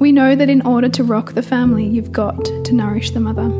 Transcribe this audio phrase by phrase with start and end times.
[0.00, 3.50] We know that in order to rock the family, you've got to nourish the mother.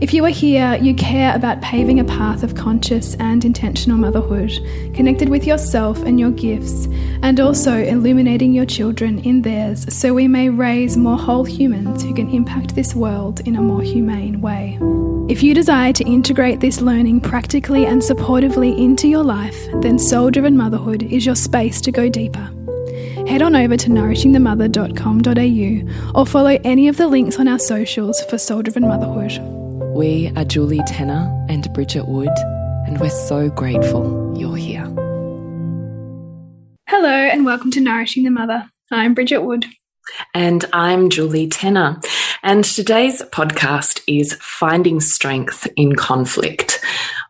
[0.00, 4.50] If you are here, you care about paving a path of conscious and intentional motherhood,
[4.92, 6.86] connected with yourself and your gifts,
[7.22, 12.12] and also illuminating your children in theirs so we may raise more whole humans who
[12.12, 14.76] can impact this world in a more humane way.
[15.32, 20.32] If you desire to integrate this learning practically and supportively into your life, then Soul
[20.32, 22.50] Driven Motherhood is your space to go deeper
[23.26, 28.38] head on over to nourishingthemother.com.au or follow any of the links on our socials for
[28.38, 29.38] Soul Driven Motherhood.
[29.94, 32.28] We are Julie Tenner and Bridget Wood,
[32.86, 34.84] and we're so grateful you're here.
[36.88, 38.70] Hello, and welcome to Nourishing the Mother.
[38.92, 39.66] I'm Bridget Wood.
[40.32, 42.00] And I'm Julie Tenner.
[42.44, 46.78] And today's podcast is Finding Strength in Conflict,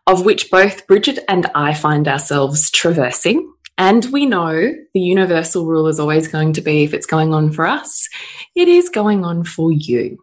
[0.05, 5.87] of which both Bridget and I find ourselves traversing and we know the universal rule
[5.87, 8.09] is always going to be if it's going on for us,
[8.55, 10.17] it is going on for you.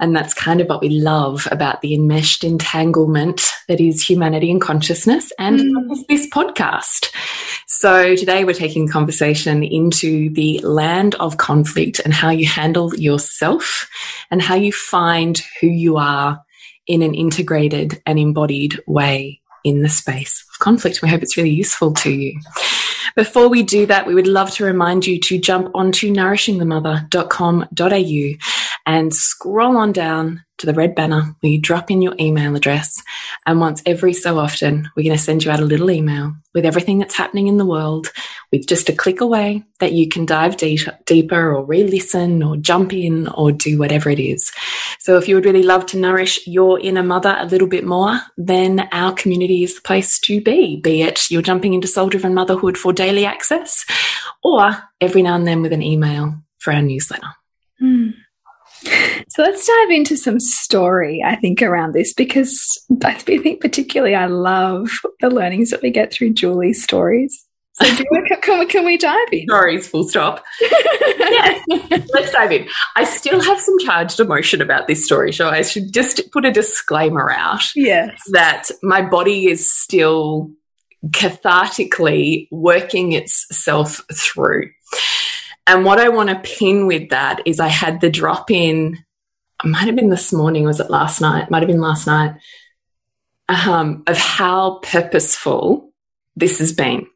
[0.00, 4.60] And that's kind of what we love about the enmeshed entanglement that is humanity and
[4.60, 6.06] consciousness and mm.
[6.08, 7.06] this podcast.
[7.66, 13.88] So today we're taking conversation into the land of conflict and how you handle yourself
[14.30, 16.42] and how you find who you are
[16.86, 21.02] in an integrated and embodied way in the space of conflict.
[21.02, 22.38] We hope it's really useful to you.
[23.16, 29.14] Before we do that, we would love to remind you to jump onto nourishingthemother.com.au and
[29.14, 33.02] scroll on down to the red banner where you drop in your email address.
[33.46, 36.64] And once every so often, we're going to send you out a little email with
[36.64, 38.12] everything that's happening in the world
[38.52, 42.56] with just a click away that you can dive deep, deeper or re listen or
[42.56, 44.52] jump in or do whatever it is.
[45.00, 48.20] So if you would really love to nourish your inner mother a little bit more,
[48.36, 52.34] then our community is the place to be, be it you're jumping into Soul Driven
[52.34, 53.84] Motherhood for daily access
[54.42, 57.28] or every now and then with an email for our newsletter.
[57.82, 58.13] Mm.
[59.28, 62.66] So let's dive into some story, I think, around this because
[63.04, 64.90] I think particularly I love
[65.20, 67.44] the learnings that we get through Julie's stories.
[67.74, 69.48] So we, can, we, can we dive in?
[69.48, 70.44] Stories, full stop.
[70.60, 71.64] yes,
[72.12, 72.68] let's dive in.
[72.94, 76.52] I still have some charged emotion about this story, so I should just put a
[76.52, 77.64] disclaimer out.
[77.74, 78.22] Yes.
[78.30, 80.52] That my body is still
[81.08, 84.70] cathartically working itself through.
[85.66, 88.98] And what I want to pin with that is I had the drop in,
[89.64, 91.50] it might have been this morning, was it last night?
[91.50, 92.36] Might have been last night,
[93.48, 95.90] um, of how purposeful
[96.36, 97.06] this has been.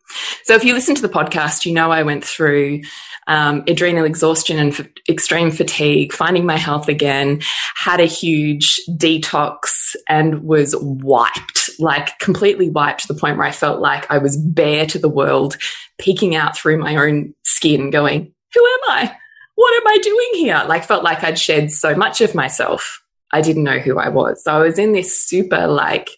[0.44, 2.82] So if you listen to the podcast, you know I went through
[3.26, 7.42] um, adrenal exhaustion and extreme fatigue, finding my health again,
[7.76, 13.52] had a huge detox and was wiped, like completely wiped to the point where I
[13.52, 15.58] felt like I was bare to the world,
[15.98, 19.16] peeking out through my own skin, going, who am I?
[19.54, 20.62] What am I doing here?
[20.66, 23.02] Like, felt like I'd shed so much of myself.
[23.32, 24.44] I didn't know who I was.
[24.44, 26.10] So I was in this super, like,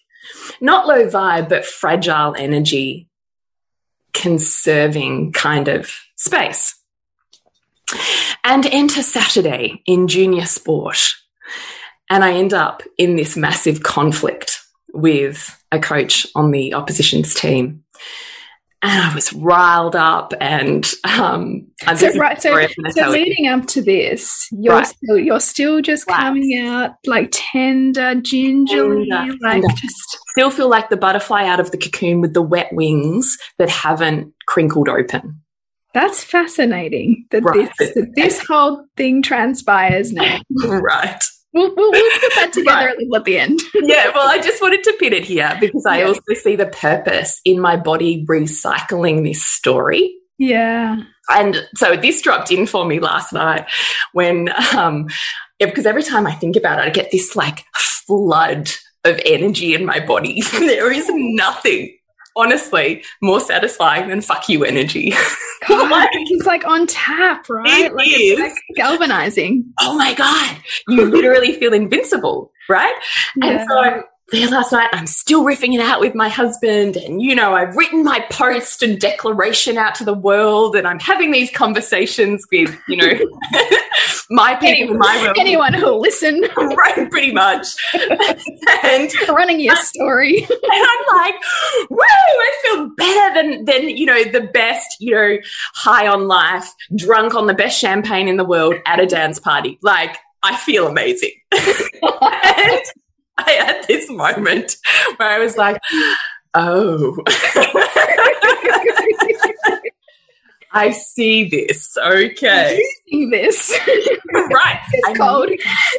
[0.61, 3.09] not low vibe, but fragile energy,
[4.13, 6.75] conserving kind of space.
[8.43, 11.13] And enter Saturday in junior sport.
[12.09, 14.61] And I end up in this massive conflict
[14.93, 17.83] with a coach on the opposition's team
[18.83, 24.47] and I was riled up and um so, right, so, so leading up to this
[24.51, 24.87] you're right.
[24.87, 29.75] still you're still just coming out like tender gingerly tender, like tender.
[29.75, 33.69] just still feel like the butterfly out of the cocoon with the wet wings that
[33.69, 35.39] haven't crinkled open
[35.93, 37.69] that's fascinating that right.
[37.77, 41.21] this that this whole thing transpires now right
[41.53, 43.07] We'll, we'll, we'll, put that together right.
[43.15, 43.59] at the end.
[43.75, 46.05] yeah, well, I just wanted to pin it here because I yeah.
[46.05, 50.15] also see the purpose in my body recycling this story.
[50.37, 51.03] Yeah.
[51.29, 53.65] And so this dropped in for me last night
[54.13, 55.07] when, um,
[55.59, 58.69] yeah, because every time I think about it, I get this like flood
[59.03, 60.41] of energy in my body.
[60.51, 61.95] there is nothing
[62.35, 65.13] honestly more satisfying than fuck you energy.
[65.67, 67.85] God, like, it's like on tap, right?
[67.85, 68.39] It like is.
[68.39, 69.65] Like galvanizing.
[69.81, 70.57] Oh my God.
[70.87, 72.95] You literally feel invincible, right?
[73.35, 73.47] Yeah.
[73.47, 74.89] And so there last night.
[74.93, 76.97] I'm still riffing it out with my husband.
[76.97, 80.75] And, you know, I've written my post and declaration out to the world.
[80.75, 83.11] And I'm having these conversations with, you know,
[84.29, 85.37] my people, my world.
[85.39, 86.41] Anyone who'll listen.
[86.57, 87.67] right, pretty much.
[88.83, 90.43] and running your story.
[90.43, 91.35] and I'm like,
[91.89, 95.37] woo, I feel better than than, you know, the best, you know,
[95.73, 99.77] high on life, drunk on the best champagne in the world at a dance party.
[99.81, 101.31] Like, I feel amazing.
[101.51, 102.81] and
[103.47, 104.75] I had this moment
[105.17, 105.77] where I was like,
[106.53, 107.17] oh.
[110.73, 111.97] I see this.
[111.97, 112.81] Okay.
[113.09, 113.77] See this.
[114.33, 114.79] right.
[114.93, 115.49] It's I called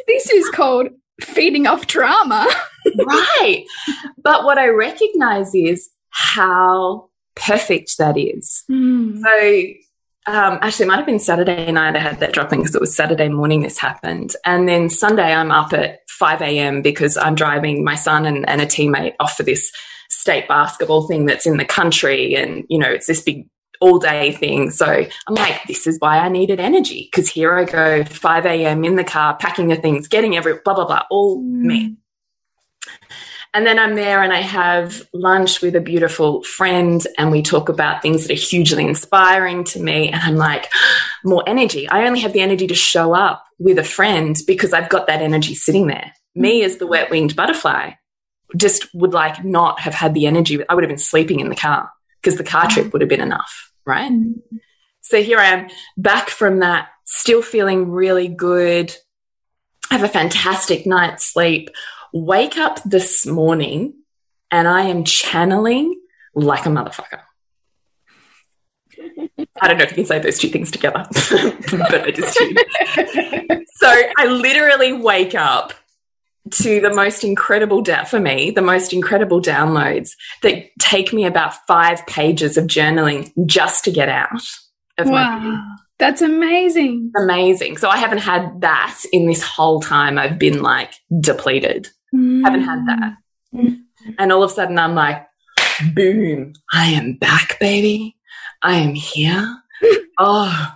[0.06, 0.88] this is called
[1.20, 2.48] feeding off drama.
[2.96, 3.64] right.
[4.22, 8.64] But what I recognize is how perfect that is.
[8.70, 9.20] Mm.
[9.20, 12.80] So, um, actually, it might have been Saturday night I had that dropping because it
[12.80, 14.34] was Saturday morning this happened.
[14.44, 16.82] And then Sunday, I'm up at 5 a.m.
[16.82, 19.72] because I'm driving my son and, and a teammate off for this
[20.08, 22.36] state basketball thing that's in the country.
[22.36, 23.48] And, you know, it's this big
[23.80, 24.70] all day thing.
[24.70, 28.84] So I'm like, this is why I needed energy because here I go, 5 a.m.
[28.84, 31.62] in the car, packing the things, getting every blah, blah, blah, all Mm.
[31.64, 31.96] me.
[33.54, 37.68] And then I'm there and I have lunch with a beautiful friend and we talk
[37.68, 40.08] about things that are hugely inspiring to me.
[40.08, 40.70] And I'm like,
[41.24, 41.88] more energy.
[41.88, 45.20] I only have the energy to show up with a friend because I've got that
[45.20, 46.12] energy sitting there.
[46.34, 46.64] Me mm.
[46.64, 47.92] as the wet winged butterfly
[48.56, 50.58] just would like not have had the energy.
[50.68, 51.90] I would have been sleeping in the car
[52.22, 52.70] because the car mm.
[52.70, 53.70] trip would have been enough.
[53.84, 54.10] Right.
[54.10, 54.34] Mm.
[55.02, 55.68] So here I am
[55.98, 58.96] back from that, still feeling really good.
[59.90, 61.68] I Have a fantastic night's sleep.
[62.12, 63.94] Wake up this morning
[64.50, 65.98] and I am channeling
[66.34, 67.20] like a motherfucker.
[69.60, 71.06] I don't know if you can say those two things together,
[71.70, 73.66] but I just did.
[73.76, 73.88] So
[74.18, 75.72] I literally wake up
[76.50, 80.10] to the most incredible da- for me, the most incredible downloads
[80.42, 84.42] that take me about five pages of journaling just to get out
[84.98, 85.66] of my Wow.
[85.98, 87.12] That's amazing.
[87.16, 87.76] amazing.
[87.76, 90.18] So I haven't had that in this whole time.
[90.18, 91.88] I've been like depleted.
[92.12, 93.14] Haven't had that.
[93.54, 93.82] Mm.
[94.18, 95.26] And all of a sudden I'm like,
[95.94, 98.16] boom, I am back, baby.
[98.62, 99.58] I am here.
[100.18, 100.74] Oh,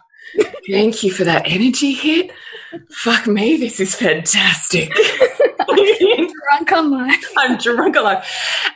[0.69, 2.33] thank you for that energy hit.
[2.91, 4.91] Fuck me, this is fantastic.
[5.69, 7.33] I'm Drunk on life.
[7.37, 8.27] I'm drunk alive.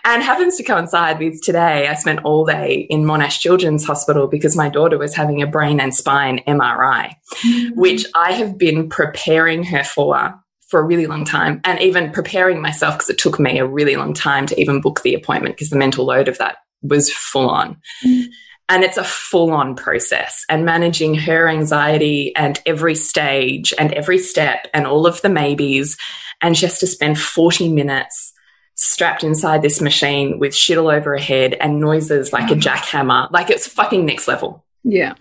[0.04, 1.88] And happens to coincide with today.
[1.88, 5.80] I spent all day in Monash Children's Hospital because my daughter was having a brain
[5.80, 7.14] and spine MRI,
[7.44, 7.76] mm.
[7.76, 10.34] which I have been preparing her for
[10.70, 13.96] for a really long time and even preparing myself because it took me a really
[13.96, 17.50] long time to even book the appointment because the mental load of that was full
[17.50, 17.76] on.
[18.04, 18.26] Mm.
[18.68, 24.18] And it's a full on process and managing her anxiety and every stage and every
[24.18, 25.96] step and all of the maybes.
[26.40, 28.32] And she has to spend 40 minutes
[28.76, 33.28] strapped inside this machine with shit all over her head and noises like a jackhammer.
[33.32, 34.64] Like it's fucking next level.
[34.84, 35.14] Yeah.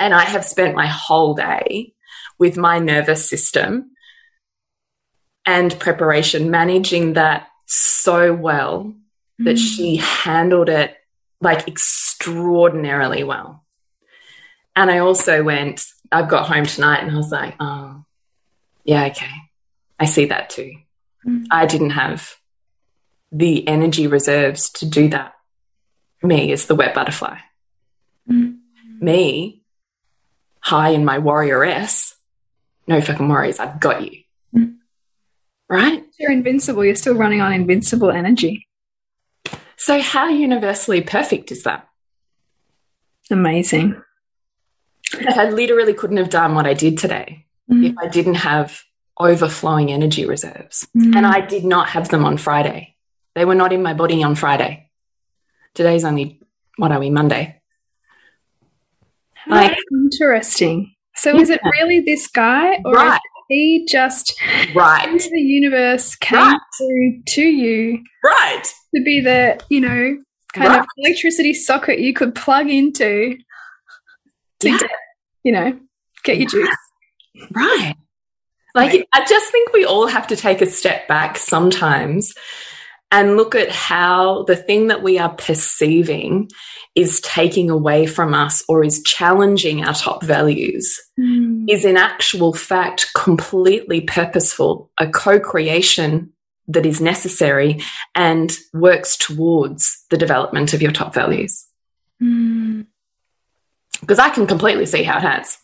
[0.00, 1.94] And I have spent my whole day
[2.38, 3.92] with my nervous system
[5.48, 8.94] and preparation managing that so well
[9.38, 9.76] that Mm.
[9.76, 10.94] she handled it
[11.40, 13.64] like extraordinarily well.
[14.76, 18.04] And I also went, I got home tonight and I was like, oh,
[18.84, 19.32] yeah, okay.
[19.98, 20.72] I see that too.
[21.26, 21.46] Mm.
[21.50, 22.36] I didn't have
[23.32, 25.32] the energy reserves to do that.
[26.22, 27.38] Me as the wet butterfly.
[28.30, 28.58] Mm.
[29.00, 29.62] Me,
[30.60, 32.12] high in my warrioress,
[32.86, 34.24] no fucking worries, I've got you.
[35.68, 36.02] Right?
[36.18, 36.84] You're invincible.
[36.84, 38.66] You're still running on invincible energy.
[39.76, 41.88] So, how universally perfect is that?
[43.30, 44.00] Amazing.
[45.14, 47.90] I literally couldn't have done what I did today Mm.
[47.90, 48.82] if I didn't have
[49.20, 50.86] overflowing energy reserves.
[50.96, 51.16] Mm.
[51.16, 52.94] And I did not have them on Friday.
[53.34, 54.88] They were not in my body on Friday.
[55.74, 56.40] Today's only,
[56.76, 57.60] what are we, Monday?
[59.34, 60.94] How like- interesting.
[61.14, 64.34] So is it really this guy, or is Right, he just
[64.74, 66.60] right, into the universe came Right.
[66.76, 68.62] through to you right.
[68.94, 70.16] to be the you know
[70.54, 70.80] kind Right.
[70.80, 73.36] of electricity socket you could plug into
[74.60, 74.78] to Yeah.
[74.78, 74.90] get,
[75.44, 75.78] you know
[76.24, 76.76] get your juice.
[77.52, 77.94] Right.
[78.74, 82.32] Like, I just think we all have to take a step back sometimes
[83.10, 86.50] and look at how the thing that we are perceiving
[86.94, 91.64] is taking away from us or is challenging our top values Mm.
[91.68, 96.32] is in actual fact completely purposeful, a co creation
[96.68, 97.80] that is necessary
[98.14, 101.66] and works towards the development of your top values.
[102.22, 102.86] Mm.
[104.00, 105.58] Because I can completely see how it has.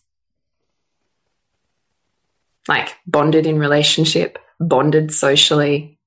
[2.67, 5.99] Like bonded in relationship, bonded socially.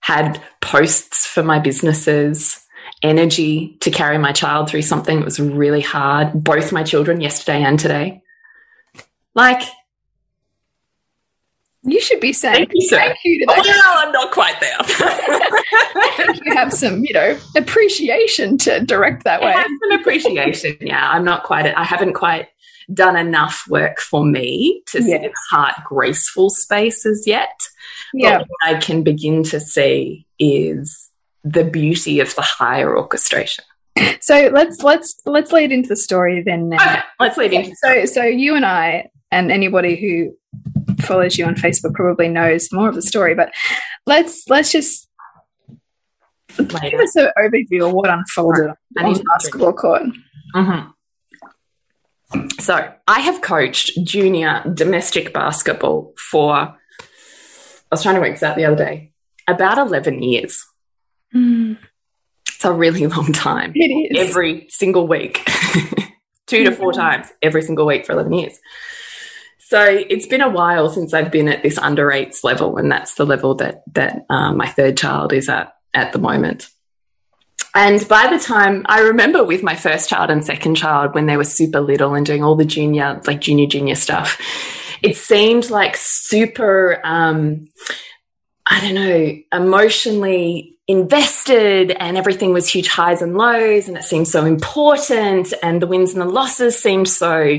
[0.00, 2.64] Had posts for my businesses,
[3.02, 6.32] energy to carry my child through something that was really hard.
[6.44, 8.22] Both my children, yesterday and today.
[9.34, 9.62] Like,
[11.82, 12.96] You should be saying Thank you, sir.
[12.98, 14.06] thank you to oh, Well.
[14.06, 14.76] I'm not quite there.
[16.16, 19.52] Think you have some, you know, appreciation to direct that I way.
[19.52, 20.76] have some appreciation.
[20.80, 21.66] Yeah, I'm not quite.
[21.74, 22.48] I haven't quite
[22.92, 25.18] done enough work for me to see Yeah.
[25.18, 27.60] the heart graceful spaces yet.
[28.14, 28.38] Yeah.
[28.38, 31.10] But what I can begin to see is
[31.44, 33.64] the beauty of the higher orchestration.
[34.20, 36.70] So let's let's let's lead into the story then.
[36.70, 36.76] Now.
[36.76, 40.36] Okay, let's lead into So so you and I and anybody who
[41.02, 43.52] follows you on Facebook probably knows more of the story, but
[44.06, 45.08] let's let's just
[46.56, 50.02] give us an overview of what unfolded I on the basketball court.
[50.54, 50.92] Mhm.
[52.60, 56.76] So I have coached junior domestic basketball for,
[57.90, 59.12] I was trying to work this out the other day,
[59.48, 60.64] about 11 years.
[62.48, 63.72] It's a really long time.
[63.74, 64.28] It is.
[64.28, 65.48] Every single week,
[66.46, 68.58] two to four times every single week for 11 years.
[69.58, 73.14] So it's been a while since I've been at this under eights level, and that's
[73.14, 76.68] the level that that um, my third child is at at the moment.
[77.74, 81.36] And by the time I remember with my first child and second child, when they
[81.36, 84.38] were super little and doing all the junior, like junior, junior stuff,
[85.02, 87.68] it seemed like super, um,
[88.66, 94.26] I don't know, emotionally invested and everything was huge highs and lows and it seemed
[94.26, 97.58] so important and the wins and the losses seemed so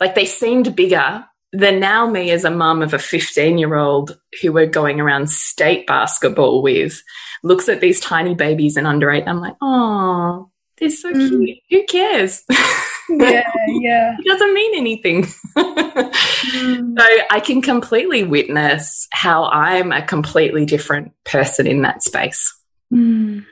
[0.00, 4.16] like they seemed bigger than now me as a mum of a 15 year old
[4.40, 7.02] who we're going around state basketball with
[7.42, 9.24] looks at these tiny babies and under eight.
[9.26, 11.28] I'm like, oh, they're so Mm.
[11.46, 11.58] cute.
[11.70, 12.44] Who cares?
[13.08, 14.16] yeah, yeah.
[14.18, 15.26] it doesn't mean anything.
[15.56, 16.98] Mm.
[16.98, 22.54] so I can completely witness how I'm a completely different person in that space.
[22.92, 23.44] Mm.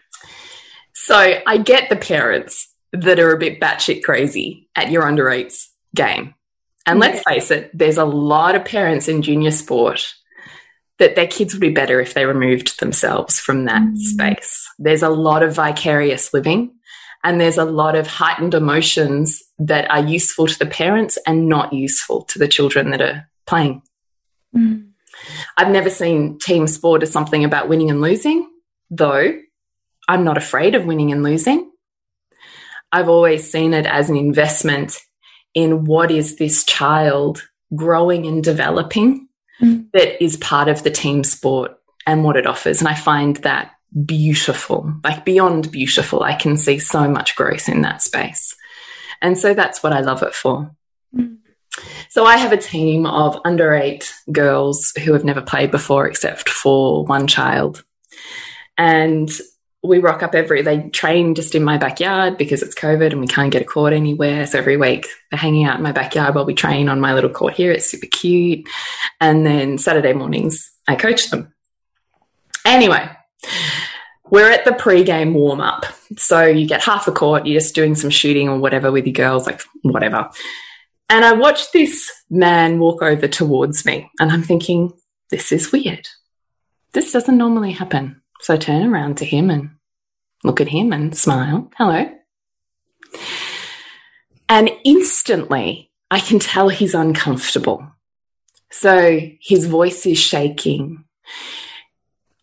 [0.94, 5.70] So I get the parents that are a bit batshit crazy at your under eights
[5.94, 6.34] game.
[6.86, 10.14] And let's face it, there's a lot of parents in junior sport
[10.98, 13.96] that their kids would be better if they removed themselves from that Mm.
[13.98, 14.66] space.
[14.78, 16.75] There's a lot of vicarious living
[17.26, 21.72] and there's a lot of heightened emotions that are useful to the parents and not
[21.72, 23.82] useful to the children that are playing.
[24.56, 24.90] Mm.
[25.56, 28.48] I've never seen team sport as something about winning and losing,
[28.90, 29.40] though
[30.08, 31.68] I'm not afraid of winning and losing.
[32.92, 34.96] I've always seen it as an investment
[35.52, 37.42] in what is this child
[37.74, 39.26] growing and developing
[39.60, 39.90] Mm.
[39.92, 42.80] that is part of the team sport and what it offers.
[42.80, 43.72] And I find that
[44.04, 46.22] beautiful, like beyond beautiful.
[46.22, 48.54] I can see so much growth in that space.
[49.22, 50.70] And so that's what I love it for.
[51.14, 51.38] Mm.
[52.08, 56.48] So I have a team of under eight girls who have never played before except
[56.48, 57.84] for one child.
[58.78, 59.30] And
[59.82, 63.26] we rock up every, they train just in my backyard because it's COVID and we
[63.26, 64.46] can't get a court anywhere.
[64.46, 67.30] So every week they're hanging out in my backyard while we train on my little
[67.30, 67.70] court here.
[67.72, 68.68] It's super cute.
[69.20, 71.52] And then Saturday mornings, I coach them.
[72.64, 73.08] Anyway,
[74.30, 75.86] we're at the pre-game warm up.
[76.16, 79.12] So you get half a court, you're just doing some shooting or whatever with your
[79.12, 80.30] girls, like whatever.
[81.08, 84.92] And I watched this man walk over towards me, and I'm thinking,
[85.30, 86.08] this is weird.
[86.92, 88.22] This doesn't normally happen.
[88.40, 89.70] So I turn around to him and
[90.42, 91.70] look at him and smile.
[91.76, 92.10] Hello.
[94.48, 97.86] And instantly, I can tell he's uncomfortable.
[98.70, 101.04] So his voice is shaking.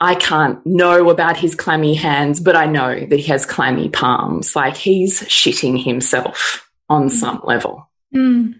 [0.03, 4.53] I can't know about his clammy hands, but I know that he has clammy palms.
[4.53, 7.89] Like he's shitting himself on some level.
[8.13, 8.59] Mm.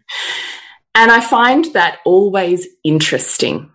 [0.96, 3.70] And I find that always interesting.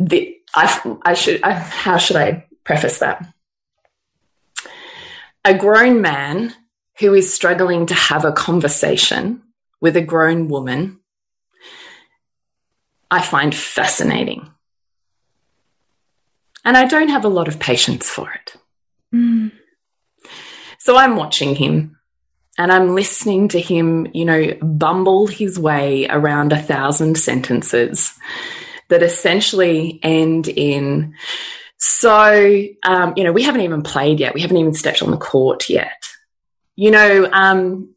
[0.00, 3.32] The, I, I should, I, how should I preface that?
[5.44, 6.54] A grown man
[6.98, 9.44] who is struggling to have a conversation
[9.80, 10.98] with a grown woman,
[13.12, 14.50] I find fascinating.
[16.64, 18.56] And I don't have a lot of patience for it.
[19.14, 19.52] Mm.
[20.78, 21.98] So I'm watching him
[22.58, 28.14] and I'm listening to him, you know, bumble his way around a thousand sentences
[28.88, 31.14] that essentially end in
[31.86, 34.32] so, um, you know, we haven't even played yet.
[34.32, 36.02] We haven't even stepped on the court yet.
[36.76, 37.93] You know, um,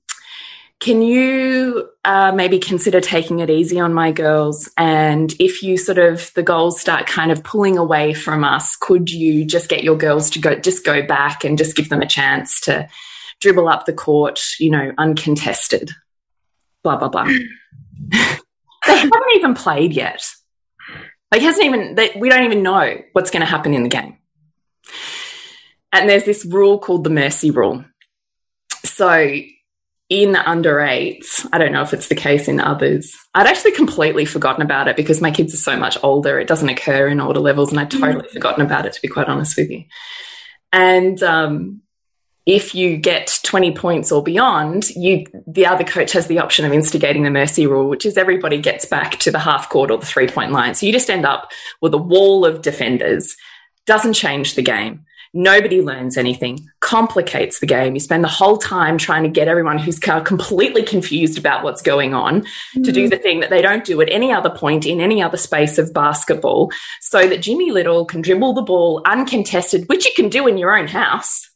[0.79, 4.69] can you uh, maybe consider taking it easy on my girls?
[4.77, 9.09] And if you sort of the goals start kind of pulling away from us, could
[9.09, 12.07] you just get your girls to go just go back and just give them a
[12.07, 12.87] chance to
[13.39, 15.91] dribble up the court, you know, uncontested?
[16.83, 17.25] Blah blah blah.
[18.11, 18.27] they
[18.85, 20.23] haven't even played yet.
[21.31, 24.17] Like hasn't even they, we don't even know what's going to happen in the game.
[25.91, 27.83] And there's this rule called the mercy rule.
[28.85, 29.41] So
[30.09, 33.13] in under eights, I don't know if it's the case in others.
[33.33, 36.39] I'd actually completely forgotten about it because my kids are so much older.
[36.39, 39.07] It doesn't occur in older levels, and I'd totally mm forgotten about it, to be
[39.07, 39.83] quite honest with you.
[40.71, 41.81] And um,
[42.45, 46.71] if you get 20 points or beyond, you the other coach has the option of
[46.71, 50.05] instigating the mercy rule, which is everybody gets back to the half court or the
[50.05, 50.73] three point line.
[50.73, 53.35] So you just end up with a wall of defenders.
[53.85, 55.05] Doesn't change the game.
[55.33, 57.95] Nobody learns anything, complicates the game.
[57.95, 62.13] You spend the whole time trying to get everyone who's completely confused about what's going
[62.13, 62.83] on mm.
[62.85, 63.09] to do mm-hmm.
[63.09, 65.93] the thing that they don't do at any other point in any other space of
[65.93, 70.57] basketball so that Jimmy Little can dribble the ball uncontested, which you can do in
[70.57, 71.49] your own house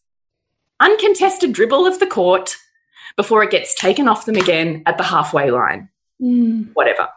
[0.82, 2.58] uncontested dribble of the court
[3.16, 5.88] before it gets taken off them again at the halfway line.
[6.22, 6.72] Mm.
[6.74, 7.08] Whatever.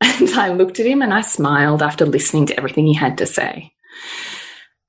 [0.00, 3.26] And I looked at him and I smiled after listening to everything he had to
[3.26, 3.73] say.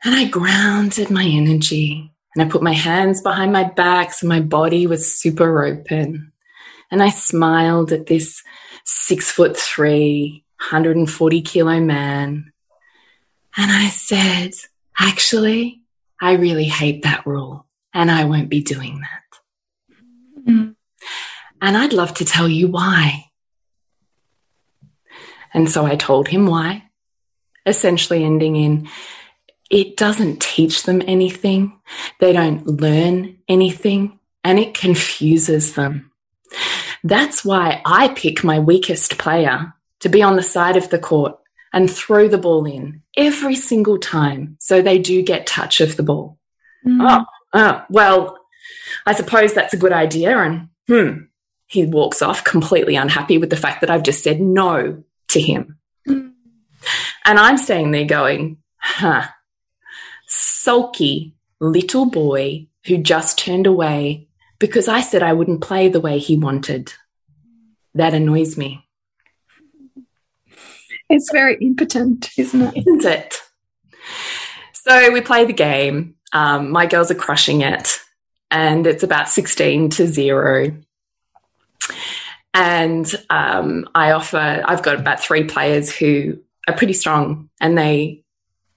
[0.05, 4.39] And I grounded my energy and I put my hands behind my back so my
[4.39, 6.31] body was super open.
[6.91, 8.43] And I smiled at this
[8.83, 12.51] six foot three, 140 kilo man.
[13.57, 14.51] And I said,
[14.99, 15.81] actually,
[16.21, 20.47] I really hate that rule and I won't be doing that.
[20.47, 20.75] Mm.
[21.61, 23.25] And I'd love to tell you why.
[25.51, 26.83] And so I told him why,
[27.65, 28.87] essentially ending in
[29.75, 31.77] it doesn't teach them anything,
[32.21, 36.11] they don't learn anything, and it confuses them.
[37.03, 41.37] That's why I pick my weakest player to be on the side of the court
[41.73, 46.03] and throw the ball in every single time so they do get touch of the
[46.03, 46.39] ball.
[46.87, 46.99] Mm.
[47.01, 48.37] Oh, oh, well,
[49.05, 50.37] I suppose that's a good idea.
[50.37, 51.25] And hmm,
[51.67, 55.79] he walks off completely unhappy with the fact that I've just said no to him.
[56.07, 56.31] Mm.
[57.25, 59.27] And I'm staying there going, huh,
[60.27, 64.27] sulky little boy who just turned away
[64.59, 66.93] because I said I wouldn't play the way he wanted.
[67.93, 68.85] That annoys me.
[71.09, 72.77] It's very impotent, isn't it?
[72.77, 73.41] Isn't it?
[74.73, 76.15] So we play the game.
[76.33, 77.99] Um, my girls are crushing it,
[78.51, 80.75] and it's about 16 to zero.
[82.53, 88.23] And um, I offer, I've got about three players who are pretty strong, and they,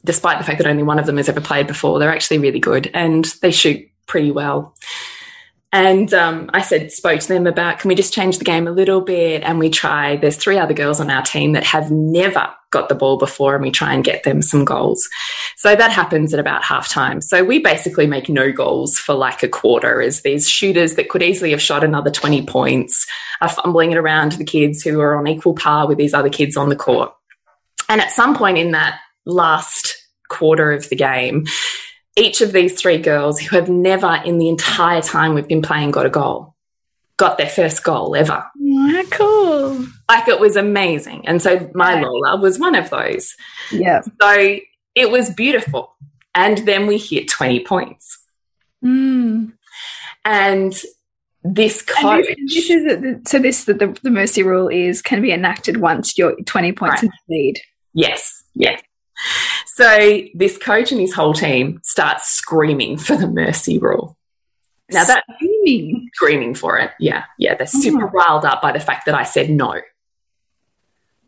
[0.09, 2.59] despite the fact that only one of them has ever played before, they're actually really
[2.59, 4.75] good and they shoot pretty well.
[5.71, 8.71] And um, I said, spoke to them about, can we just change the game a
[8.71, 9.43] little bit?
[9.43, 12.95] And we try, there's three other girls on our team that have never got the
[12.95, 15.07] ball before, and we try and get them some goals.
[15.57, 17.23] So that happens at about halftime.
[17.23, 21.23] So we basically make no goals for like a quarter as these shooters that could
[21.23, 23.07] easily have shot another 20 points
[23.43, 26.31] are fumbling it around to the kids who are on equal par with these other
[26.31, 27.13] kids on the court.
[27.91, 29.98] And at some point in that last
[30.29, 31.47] quarter of the game,
[32.17, 35.91] each of these three girls who have never in the entire time we've been playing
[35.91, 36.55] got a goal
[37.19, 38.47] got their first goal ever.
[39.11, 39.87] Cool.
[40.09, 41.29] Like it was amazing.
[41.29, 42.01] And so my.
[42.01, 43.35] Lola was one of those.
[43.71, 44.01] Yeah.
[44.23, 44.59] So
[44.95, 45.95] it was beautiful.
[46.35, 48.19] And then we hit 20 points.
[48.83, 49.53] Mm.
[50.25, 50.81] And
[51.43, 52.27] this coach.
[52.29, 55.33] And this, this, is a, so this the, the, the mercy rule is can be
[55.33, 57.05] enacted once you're 20 points right.
[57.05, 57.61] in the lead.
[57.95, 58.45] Yes.
[58.55, 58.81] Yes.
[59.79, 64.17] So this coach and his whole team start screaming for the mercy rule.
[64.91, 68.11] Now that screaming, screaming for it, yeah, yeah, they're super oh.
[68.11, 69.81] riled up by the fact that I said no.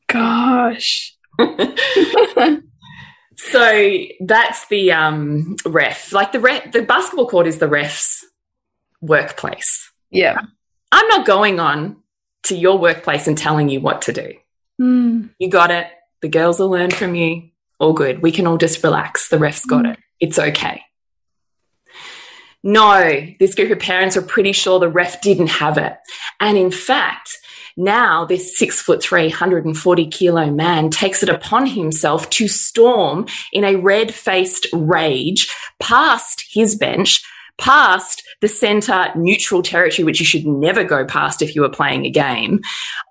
[0.08, 1.16] Gosh.
[3.36, 6.12] so that's the um, ref.
[6.12, 8.26] Like the ref, the basketball court is the ref's
[9.00, 9.92] workplace.
[10.10, 10.40] Yeah,
[10.90, 12.02] I'm not going on
[12.46, 14.32] to your workplace and telling you what to do.
[14.82, 15.30] Mm.
[15.38, 15.86] You got it.
[16.20, 18.22] The girls will learn from you all good.
[18.22, 19.28] We can all just relax.
[19.28, 19.92] The ref's got mm.
[19.92, 19.98] it.
[20.20, 20.82] It's okay.
[22.62, 25.96] No, this group of parents are pretty sure the ref didn't have it.
[26.40, 27.38] And in fact,
[27.76, 33.64] now this six foot three, 140 kilo man takes it upon himself to storm in
[33.64, 37.22] a red faced rage past his bench
[37.60, 42.06] past the center neutral territory, which you should never go past if you were playing
[42.06, 42.60] a game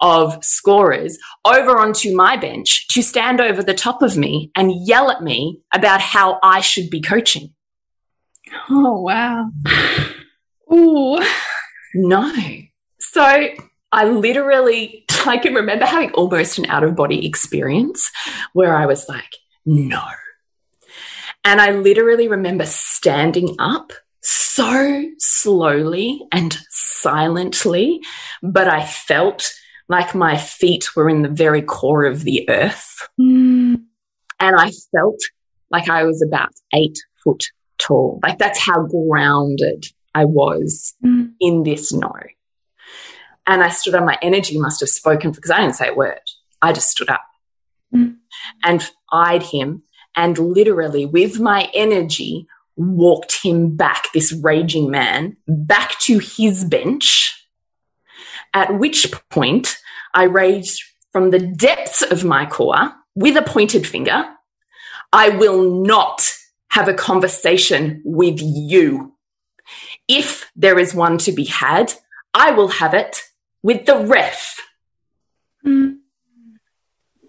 [0.01, 5.12] of scorers, over onto my bench to stand over the top of me and yell
[5.12, 7.53] at me about how I should be coaching.
[8.69, 9.51] Oh, wow.
[10.73, 11.19] Ooh.
[11.93, 12.31] No.
[12.99, 13.47] So
[13.91, 18.09] I literally, I can remember having almost an out of body experience
[18.53, 19.35] where I was like,
[19.65, 20.01] no.
[21.43, 28.01] And I literally remember standing up so slowly and silently,
[28.43, 29.51] but I felt
[29.89, 33.10] like my feet were in the very core of the earth.
[33.19, 33.82] Mm.
[34.39, 35.19] And I felt
[35.71, 37.43] like I was about eight foot
[37.80, 38.19] tall.
[38.23, 41.34] Like that's how grounded I was Mm.
[41.39, 42.13] in this no.
[43.47, 46.21] And I stood up, my energy must have spoken because I didn't say a word.
[46.62, 47.25] I just stood up
[47.93, 48.17] Mm.
[48.63, 49.84] and eyed him
[50.15, 57.38] and literally, with my energy, walked him back, this raging man, back to his bench.
[58.53, 59.77] At which point,
[60.13, 64.25] I raised from the depths of my core with a pointed finger,
[65.12, 66.31] I will not
[66.69, 69.13] have a conversation with you.
[70.07, 71.93] If there is one to be had,
[72.33, 73.21] I will have it
[73.63, 74.59] with the ref.
[75.65, 75.97] Mm.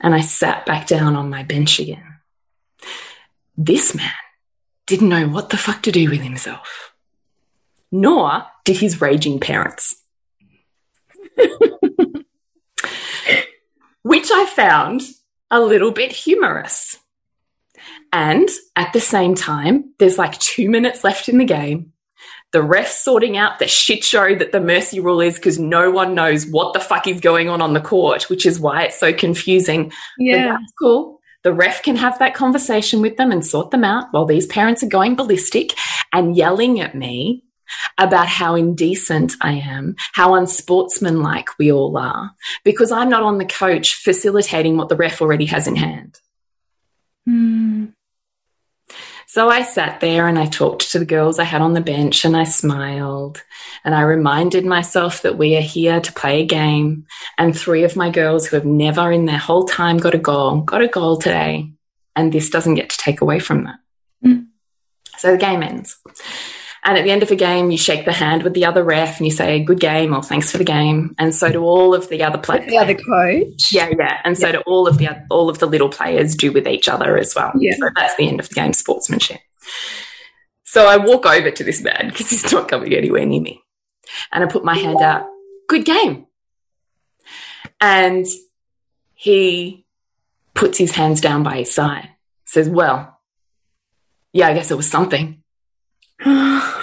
[0.02, 2.18] And I sat back down on my bench again.
[3.56, 4.12] This man
[4.87, 6.94] didn't know what the fuck to do with himself,
[7.92, 9.99] nor did his raging parents.
[14.03, 15.03] Which I found
[15.50, 16.96] a little bit humorous.
[18.12, 21.92] And at the same time, there's like two minutes left in the game.
[22.53, 26.14] The ref sorting out the shit show that the mercy rule is because no one
[26.14, 29.12] knows what the fuck is going on on the court, which is why it's so
[29.12, 29.90] confusing.
[29.90, 30.48] But Yeah.
[30.48, 31.20] that's cool.
[31.44, 34.83] The ref can have that conversation with them and sort them out while these parents
[34.83, 35.74] are going ballistic
[36.12, 37.44] and yelling at me
[37.98, 42.33] about how indecent I am, how unsportsmanlike we all are,
[42.64, 46.18] because I'm not on the coach facilitating what the ref already has in hand.
[47.28, 47.92] Mm.
[49.33, 52.24] So I sat there and I talked to the girls I had on the bench
[52.24, 53.40] and I smiled
[53.85, 57.06] and I reminded myself that we are here to play a game.
[57.38, 60.62] And three of my girls who have never in their whole time got a goal,
[60.62, 61.70] got a goal today.
[62.16, 63.78] And this doesn't get to take away from that.
[64.24, 64.48] Mm.
[65.16, 65.96] So the game ends.
[66.83, 69.19] And at the end of a game, you shake the hand with the other ref
[69.19, 71.14] and you say, good game or thanks for the game.
[71.19, 72.71] And so do all of the other players.
[72.71, 73.73] The other coach.
[73.73, 76.66] Yeah, yeah, and so do all of the all of the little players do with
[76.66, 77.53] each other as well.
[77.55, 77.75] Yeah.
[77.79, 79.40] So that's the end of the game sportsmanship.
[80.64, 83.61] So I walk over to this man because he's not coming anywhere near me,
[84.33, 85.27] and I put my hand out.
[85.69, 86.27] Good game,
[87.81, 88.25] and
[89.14, 89.85] he
[90.55, 92.09] puts his hands down by his side.
[92.45, 93.21] Says, "Well,
[94.33, 95.39] yeah, I guess it was something."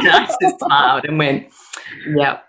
[0.00, 1.48] And I just smiled and went,
[2.06, 2.44] "Yep."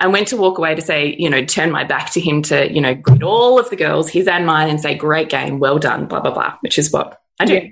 [0.00, 2.72] and went to walk away to say, you know, turn my back to him to,
[2.72, 5.78] you know, greet all of the girls, his and mine, and say, great game, well
[5.78, 7.54] done, blah, blah, blah, which is what I do.
[7.54, 7.68] Yeah.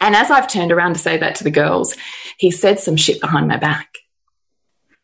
[0.00, 1.96] And as I've turned around to say that to the girls,
[2.38, 3.88] he said some shit behind my back.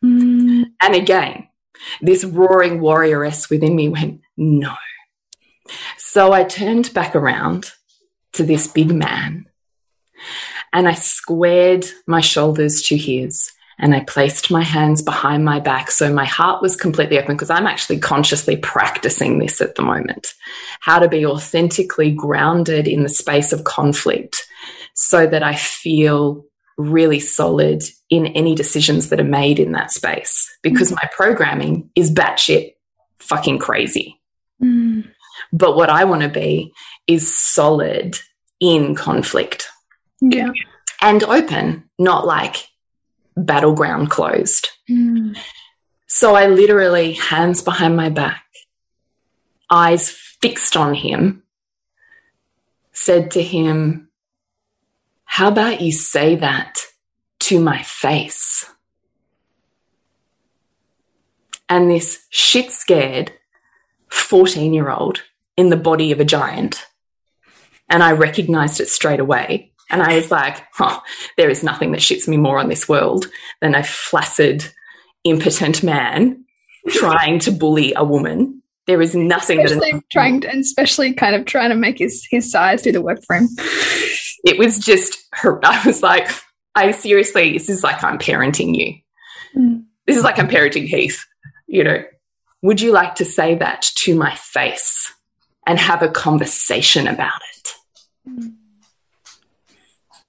[0.03, 0.65] Mm.
[0.81, 1.47] And again,
[2.01, 4.73] this roaring warrioress within me went, no.
[5.97, 7.71] So I turned back around
[8.33, 9.47] to this big man
[10.75, 15.89] and I squared my shoulders to his and I placed my hands behind my back
[15.89, 20.33] so my heart was completely open because I'm actually consciously practicing this at the moment.
[20.81, 24.35] How to be authentically grounded in the space of conflict
[24.93, 26.45] so that I feel
[26.77, 32.13] really solid in any decisions that are made in that space because my programming is
[32.13, 32.73] batshit
[33.19, 34.19] fucking crazy.
[34.61, 35.07] Mm.
[35.53, 36.73] But what I want to be
[37.07, 38.19] is solid
[38.59, 39.69] in conflict
[40.21, 40.51] Yeah.
[41.01, 42.67] and open, not like
[43.35, 44.69] battleground closed.
[44.89, 45.37] Mm.
[46.07, 48.45] So I literally, hands behind my back,
[49.69, 51.43] eyes fixed on him,
[52.91, 54.09] said to him,
[55.25, 56.79] How about you say that
[57.39, 58.65] to my face?
[61.67, 63.33] And this shit scared
[64.09, 65.23] 14 year old
[65.57, 66.85] in the body of a giant.
[67.89, 69.71] And I recognized it straight away.
[69.89, 70.99] And I was like, huh,
[71.37, 73.27] there is nothing that shits me more on this world
[73.61, 74.67] than a flaccid,
[75.23, 76.43] impotent man
[76.89, 78.61] trying to bully a woman.
[78.87, 82.27] There is nothing Especially that trying to, and especially kind of trying to make his
[82.29, 83.47] his size do the work for him.
[84.45, 85.17] it was just.
[85.43, 86.29] I was like,
[86.75, 88.95] I seriously, this is like I'm parenting you.
[89.57, 89.85] Mm.
[90.05, 91.25] This is like I'm parenting Heath.
[91.67, 92.03] You know,
[92.61, 95.11] would you like to say that to my face
[95.65, 97.73] and have a conversation about it?
[98.29, 98.53] Mm.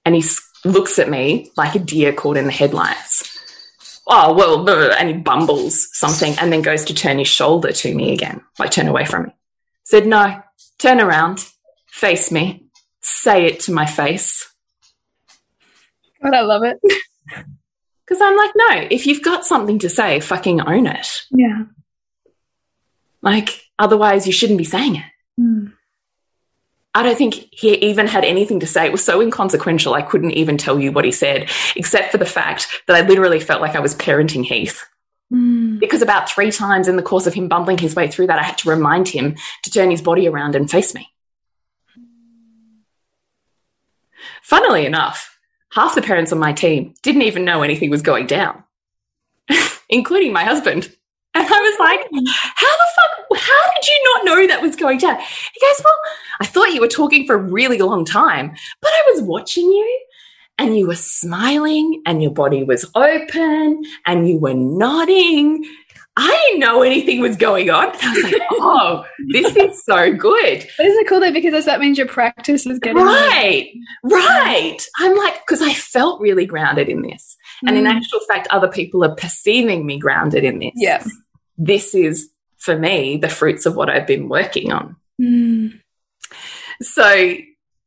[0.07, 0.23] And he
[0.63, 3.99] looks at me like a deer caught in the headlights.
[4.07, 7.27] Oh, well, blah, blah, blah, and he bumbles something and then goes to turn his
[7.27, 9.35] shoulder to me again, like turn away from me.
[9.83, 10.41] Said, no,
[10.77, 11.45] turn around,
[11.87, 12.67] face me,
[13.01, 14.49] say it to my face.
[16.23, 16.79] God, I love it.
[18.05, 21.09] Because I'm like, no, if you've got something to say, fucking own it.
[21.29, 21.63] Yeah.
[23.21, 25.03] Like, otherwise, you shouldn't be saying it.
[25.37, 25.73] Mm.
[26.97, 28.87] I don't think he even had anything to say.
[28.87, 32.25] It was so inconsequential, I couldn't even tell you what he said, except for the
[32.25, 34.83] fact that I literally felt like I was parenting Heath.
[35.31, 35.79] Mm.
[35.79, 38.43] Because about three times in the course of him bumbling his way through that, I
[38.43, 41.07] had to remind him to turn his body around and face me.
[44.41, 45.37] Funnily enough,
[45.73, 48.63] half the parents on my team didn't even know anything was going down,
[49.87, 50.91] including my husband.
[51.37, 51.99] And I was like,
[52.55, 55.17] how the fuck, how did you not know that was going down?
[55.19, 55.97] He goes, well,
[56.39, 60.05] I thought you were talking for a really long time, but I was watching you
[60.57, 65.63] and you were smiling and your body was open and you were nodding.
[66.19, 67.89] I didn't know anything was going on.
[68.01, 70.57] I was like, oh, this is so good.
[70.57, 71.31] Isn't it cool though?
[71.31, 73.69] Because that means your practice is getting right,
[74.01, 74.79] right.
[74.97, 77.37] I'm like, because I felt really grounded in this.
[77.63, 77.69] Mm.
[77.69, 77.95] And in mm.
[77.95, 80.73] actual fact, other people are perceiving me grounded in this.
[80.75, 81.07] Yes.
[81.57, 84.95] This is, for me, the fruits of what I've been working on.
[85.21, 85.79] Mm.
[86.81, 87.35] So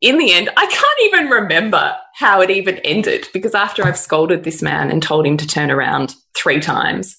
[0.00, 4.44] in the end, I can't even remember how it even ended because after I've scolded
[4.44, 7.16] this man and told him to turn around three times,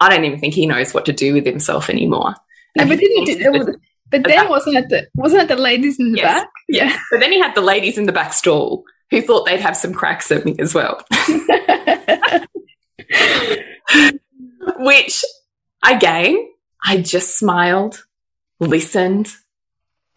[0.00, 2.34] I don't even think he knows what to do with himself anymore.
[2.76, 3.76] No, but didn't it, was,
[4.10, 6.40] but then wasn't it the wasn't it the ladies in the yes.
[6.40, 6.50] back?
[6.68, 6.98] Yeah.
[7.10, 9.94] But then he had the ladies in the back stall who thought they'd have some
[9.94, 11.00] cracks at me as well.
[14.78, 15.24] Which
[15.84, 16.48] again,
[16.84, 18.04] I just smiled,
[18.60, 19.32] listened,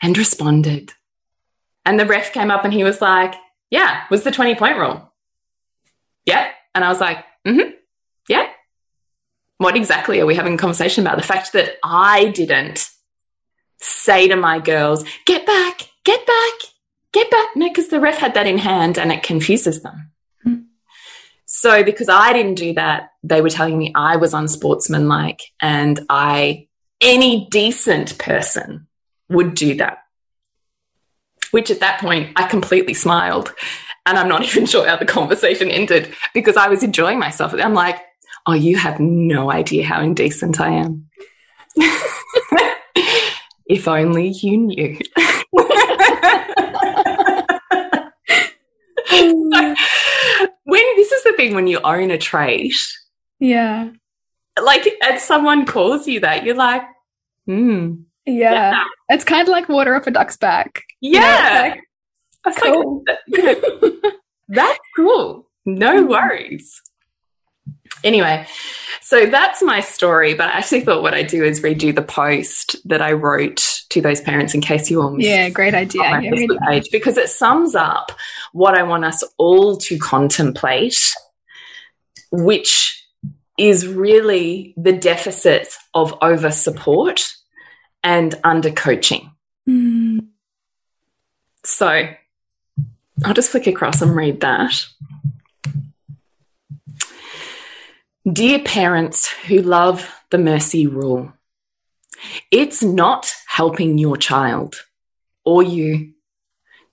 [0.02, 0.94] and responded.
[1.86, 3.36] And the ref came up and he was like,
[3.70, 5.12] Yeah, was the 20 point rule.
[6.26, 6.50] Yeah.
[6.76, 7.70] And I was like, Mm hmm.
[8.28, 8.48] Yeah.
[9.58, 11.18] What exactly are we having a conversation about?
[11.18, 12.90] The fact that I didn't
[13.80, 16.54] say to my girls, Get back, get back,
[17.14, 17.48] get back.
[17.56, 20.12] No, because the ref had that in hand and it confuses them.
[21.60, 26.68] So, because I didn't do that, they were telling me I was unsportsmanlike and I,
[27.02, 28.88] any decent person
[29.30, 30.00] would do that
[31.52, 33.54] which at that point I completely smiled.
[34.06, 37.54] And I'm not even sure how the conversation ended because I was enjoying myself.
[37.54, 38.00] I'm like,
[38.46, 41.10] oh, you have no idea how indecent I am.
[43.68, 45.00] if only you knew.
[50.68, 52.74] when this is the thing when you own a trait.
[53.40, 53.90] Yeah.
[54.62, 56.84] Like, and someone calls you that, you're like,
[57.46, 58.02] hmm.
[58.26, 58.52] Yeah.
[58.52, 58.84] yeah.
[59.08, 60.84] It's kind of like water off a duck's back.
[61.00, 61.64] Yeah.
[61.64, 61.82] You know,
[62.46, 63.04] like, cool.
[63.30, 63.64] Like,
[64.50, 65.50] that's cool.
[65.66, 66.10] No mm-hmm.
[66.10, 66.82] worries.
[68.04, 68.46] Anyway,
[69.02, 72.76] so that's my story, but I actually thought what I'd do is redo the post
[72.84, 75.28] that I wrote to those parents in case you all missed.
[75.28, 76.02] Yeah, great idea.
[76.02, 78.12] Yeah, page because it sums up
[78.54, 81.14] what I want us all to contemplate,
[82.32, 83.06] which
[83.58, 87.28] is really the deficit of over support
[88.04, 89.32] and under coaching.
[89.68, 90.28] Mm.
[91.64, 92.08] So
[93.26, 94.86] I'll just flick across and read that.
[98.32, 101.34] Dear parents who love the mercy rule,
[102.52, 104.76] it's not helping your child
[105.46, 106.14] or you.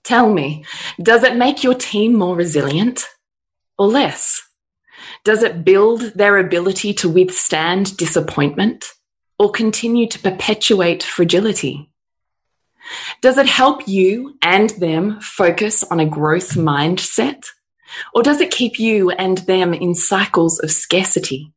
[0.03, 0.65] Tell me,
[1.01, 3.05] does it make your team more resilient
[3.77, 4.41] or less?
[5.23, 8.85] Does it build their ability to withstand disappointment
[9.39, 11.89] or continue to perpetuate fragility?
[13.21, 17.47] Does it help you and them focus on a growth mindset?
[18.13, 21.54] Or does it keep you and them in cycles of scarcity?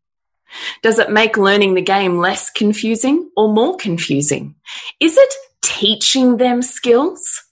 [0.83, 4.55] Does it make learning the game less confusing or more confusing?
[5.01, 7.45] Is it teaching them skills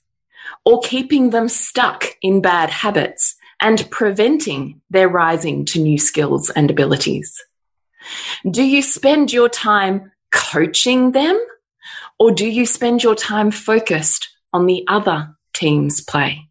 [0.65, 6.69] or keeping them stuck in bad habits and preventing their rising to new skills and
[6.69, 7.41] abilities?
[8.49, 11.39] Do you spend your time coaching them
[12.19, 16.49] or do you spend your time focused on the other team's play?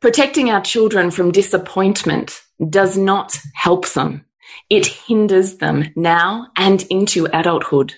[0.00, 4.24] Protecting our children from disappointment does not help them.
[4.68, 7.94] It hinders them now and into adulthood.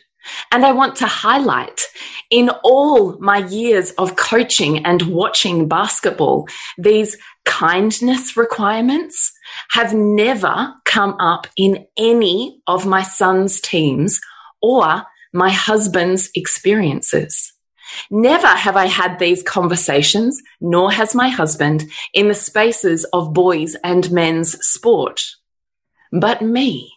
[0.50, 1.80] And I want to highlight
[2.30, 6.48] in all my years of coaching and watching basketball,
[6.78, 9.32] these kindness requirements
[9.70, 14.20] have never come up in any of my son's teams
[14.62, 17.53] or my husband's experiences.
[18.10, 23.76] Never have I had these conversations, nor has my husband, in the spaces of boys
[23.82, 25.22] and men's sport.
[26.12, 26.92] But me,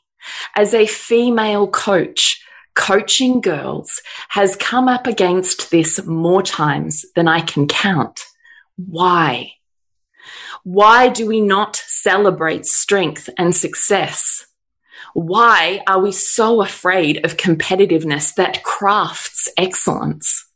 [0.56, 2.44] as a female coach,
[2.76, 8.22] coaching girls, has come up against this more times than I can count.
[8.76, 9.54] Why?
[10.64, 14.46] Why do we not celebrate strength and success?
[15.14, 20.47] Why are we so afraid of competitiveness that crafts excellence?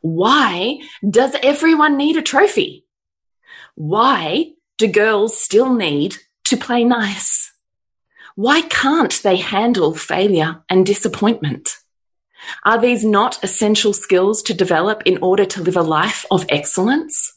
[0.00, 2.84] Why does everyone need a trophy?
[3.74, 7.52] Why do girls still need to play nice?
[8.34, 11.76] Why can't they handle failure and disappointment?
[12.64, 17.32] Are these not essential skills to develop in order to live a life of excellence?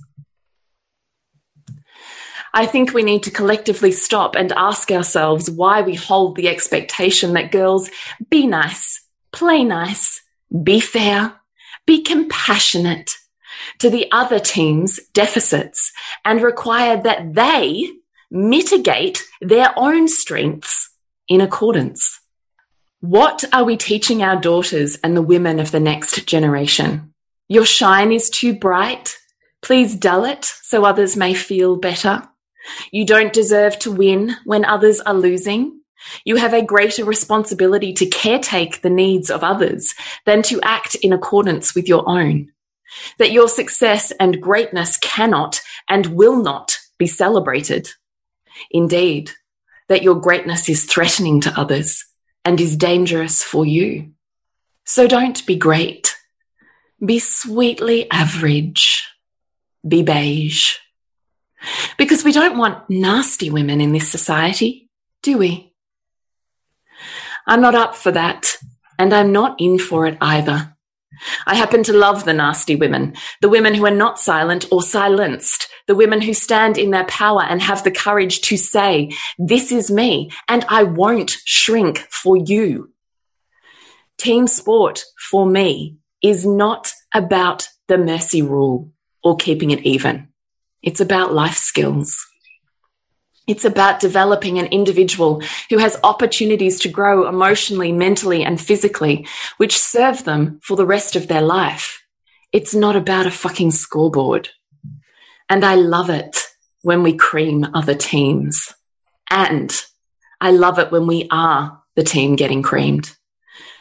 [2.54, 7.34] I think we need to collectively stop and ask ourselves why we hold the expectation
[7.34, 7.90] that girls
[8.30, 9.02] be nice,
[9.34, 10.22] play nice,
[10.64, 11.34] be fair,
[11.86, 13.18] be compassionate
[13.80, 15.92] to the other team's deficits
[16.24, 17.90] and require that they
[18.32, 20.90] mitigate their own strengths
[21.28, 22.20] in accordance.
[23.00, 27.14] What are we teaching our daughters and the women of the next generation?
[27.48, 29.18] Your shine is too bright.
[29.62, 32.28] Please dull it so others may feel better.
[32.92, 35.82] You don't deserve to win when others are losing.
[36.24, 39.94] You have a greater responsibility to caretake the needs of others
[40.26, 42.52] than to act in accordance with your own.
[43.18, 47.90] That your success and greatness cannot and will not be celebrated.
[48.72, 49.32] Indeed,
[49.88, 52.06] that your greatness is threatening to others
[52.44, 54.12] and is dangerous for you.
[54.86, 56.16] So don't be great.
[57.04, 59.08] Be sweetly average.
[59.86, 60.76] Be beige.
[61.98, 64.90] Because we don't want nasty women in this society,
[65.24, 65.74] do we?
[67.48, 68.58] I'm not up for that,
[68.98, 70.76] and I'm not in for it either.
[71.46, 75.68] I happen to love the nasty women, the women who are not silent or silenced,
[75.88, 79.92] the women who stand in their power and have the courage to say, this is
[79.92, 82.92] me and I won't shrink for you.
[84.18, 88.92] Team sport for me is not about the mercy rule
[89.24, 90.30] or keeping it even.
[90.82, 92.26] It's about life skills.
[93.48, 99.28] It's about developing an individual who has opportunities to grow emotionally, mentally, and physically,
[99.58, 102.04] which serve them for the rest of their life.
[102.52, 104.50] It's not about a fucking scoreboard.
[105.48, 106.38] And I love it
[106.82, 108.74] when we cream other teams.
[109.30, 109.72] And
[110.42, 113.16] I love it when we are the team getting creamed.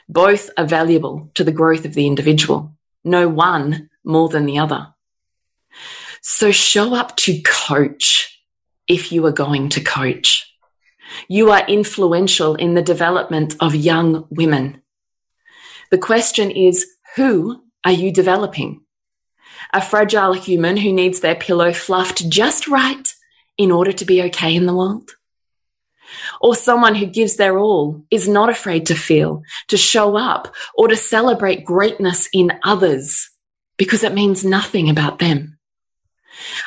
[0.09, 2.77] Both are valuable to the growth of the individual.
[3.03, 4.89] No one more than the other.
[6.21, 8.34] So show up to coach
[8.89, 10.51] if you are going to coach.
[11.29, 14.83] You are influential in the development of young women.
[15.91, 18.81] The question is, who are you developing?
[19.73, 23.15] A fragile human who needs their pillow fluffed just right
[23.57, 25.11] in order to be okay in the world?
[26.41, 30.89] Or someone who gives their all, is not afraid to feel, to show up, or
[30.89, 33.31] to celebrate greatness in others
[33.77, 35.54] because it means nothing about them?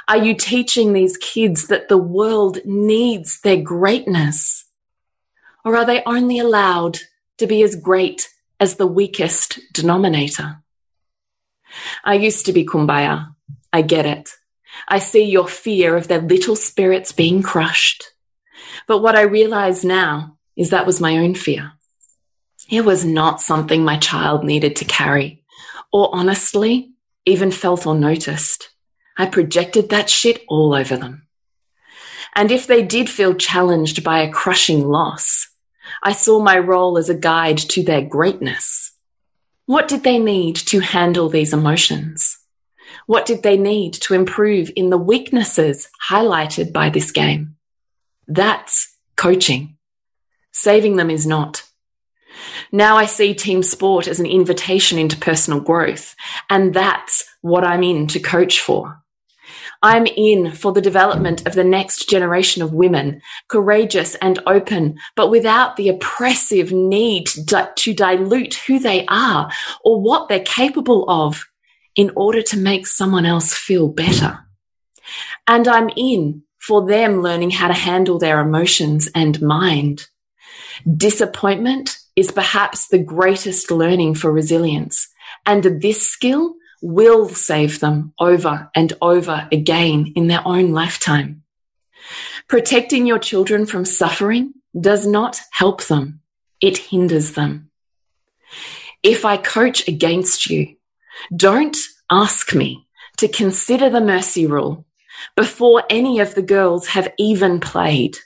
[0.07, 4.65] Are you teaching these kids that the world needs their greatness?
[5.65, 6.99] Or are they only allowed
[7.37, 10.63] to be as great as the weakest denominator?
[12.03, 13.35] I used to be kumbaya.
[13.73, 14.29] I get it.
[14.87, 18.13] I see your fear of their little spirits being crushed.
[18.87, 21.73] But what I realize now is that was my own fear.
[22.69, 25.43] It was not something my child needed to carry,
[25.91, 26.91] or honestly,
[27.25, 28.69] even felt or noticed.
[29.17, 31.27] I projected that shit all over them.
[32.35, 35.47] And if they did feel challenged by a crushing loss,
[36.03, 38.91] I saw my role as a guide to their greatness.
[39.65, 42.37] What did they need to handle these emotions?
[43.07, 47.55] What did they need to improve in the weaknesses highlighted by this game?
[48.27, 49.77] That's coaching.
[50.51, 51.63] Saving them is not.
[52.71, 56.15] Now I see team sport as an invitation into personal growth,
[56.49, 59.01] and that's what I'm in to coach for.
[59.83, 65.29] I'm in for the development of the next generation of women, courageous and open, but
[65.29, 69.51] without the oppressive need to dilute who they are
[69.83, 71.45] or what they're capable of
[71.95, 74.39] in order to make someone else feel better.
[75.47, 80.07] And I'm in for them learning how to handle their emotions and mind.
[80.95, 85.07] Disappointment is perhaps the greatest learning for resilience.
[85.45, 91.43] And this skill will save them over and over again in their own lifetime.
[92.47, 96.21] Protecting your children from suffering does not help them.
[96.61, 97.71] It hinders them.
[99.03, 100.75] If I coach against you,
[101.35, 101.77] don't
[102.11, 104.85] ask me to consider the mercy rule
[105.35, 108.17] before any of the girls have even played.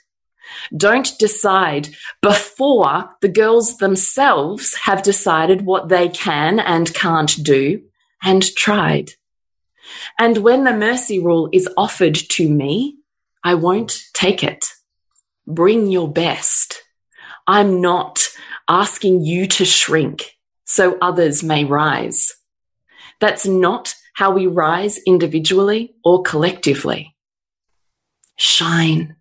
[0.76, 1.88] Don't decide
[2.20, 7.82] before the girls themselves have decided what they can and can't do
[8.22, 9.12] and tried.
[10.18, 12.96] And when the mercy rule is offered to me,
[13.44, 14.66] I won't take it.
[15.46, 16.82] Bring your best.
[17.46, 18.28] I'm not
[18.68, 22.32] asking you to shrink so others may rise.
[23.20, 27.14] That's not how we rise individually or collectively.
[28.36, 29.16] Shine.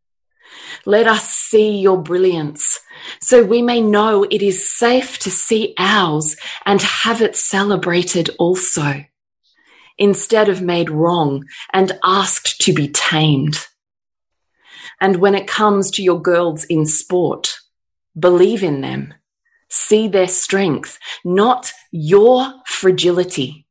[0.85, 2.79] Let us see your brilliance
[3.19, 9.05] so we may know it is safe to see ours and have it celebrated also,
[9.97, 13.67] instead of made wrong and asked to be tamed.
[14.99, 17.57] And when it comes to your girls in sport,
[18.17, 19.13] believe in them.
[19.69, 23.65] See their strength, not your fragility.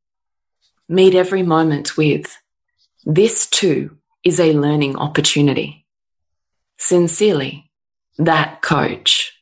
[0.89, 2.37] Meet every moment with,
[3.05, 5.80] this too is a learning opportunity.
[6.81, 7.71] Sincerely,
[8.19, 9.33] that coach,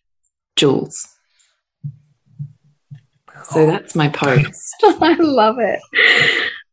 [0.57, 1.07] Jules.
[3.45, 4.74] So that's my post.
[4.82, 5.80] I love it.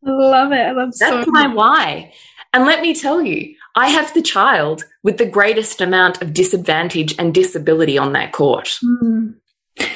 [0.04, 0.56] I love it.
[0.56, 2.12] I love That's so my why.
[2.52, 7.14] And let me tell you, I have the child with the greatest amount of disadvantage
[7.18, 8.76] and disability on that court.
[8.84, 9.34] Mm.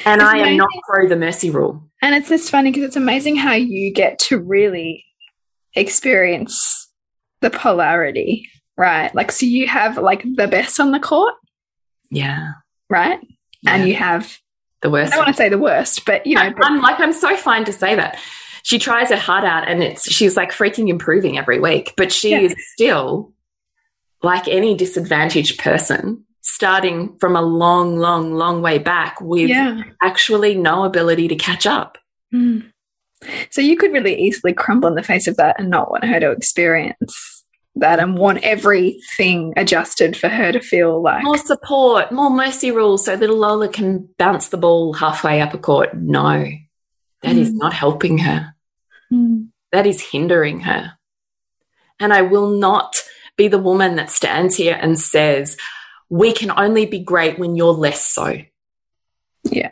[0.05, 0.81] And It's I am not amazing.
[0.87, 1.83] pro the mercy rule.
[2.01, 5.03] And it's just funny because it's amazing how you get to really
[5.75, 6.87] experience
[7.41, 8.47] the polarity,
[8.77, 9.13] right?
[9.13, 11.33] Like, so you have like the best on the court,
[12.09, 12.53] Yeah.
[12.89, 13.19] right?
[13.67, 14.37] And you have,
[14.81, 15.11] The I worst.
[15.13, 17.65] don't want to say the worst, but you know, but I'm like, I'm so fine
[17.65, 18.17] to say that.
[18.63, 22.31] She tries her heart out and it's, she's like freaking improving every week, but she
[22.31, 22.39] Yeah.
[22.39, 23.33] is still
[24.23, 29.81] like any disadvantaged person starting from a long, long, long way back with yeah.
[30.01, 31.97] actually no ability to catch up.
[32.33, 32.71] Mm.
[33.51, 36.19] So you could really easily crumble in the face of that and not want her
[36.19, 37.40] to experience
[37.75, 43.05] that and want everything adjusted for her to feel like, More support, more mercy rules
[43.05, 45.93] so little Lola can bounce the ball halfway up a court.
[45.95, 46.45] No,
[47.21, 47.57] that is Mm.
[47.57, 48.53] not helping her.
[49.11, 49.47] Mm.
[49.71, 50.93] That is hindering her.
[51.99, 52.97] And I will not
[53.37, 55.55] be the woman that stands here and says,
[56.09, 58.41] we can only be great when you're less so.
[59.43, 59.71] Yeah.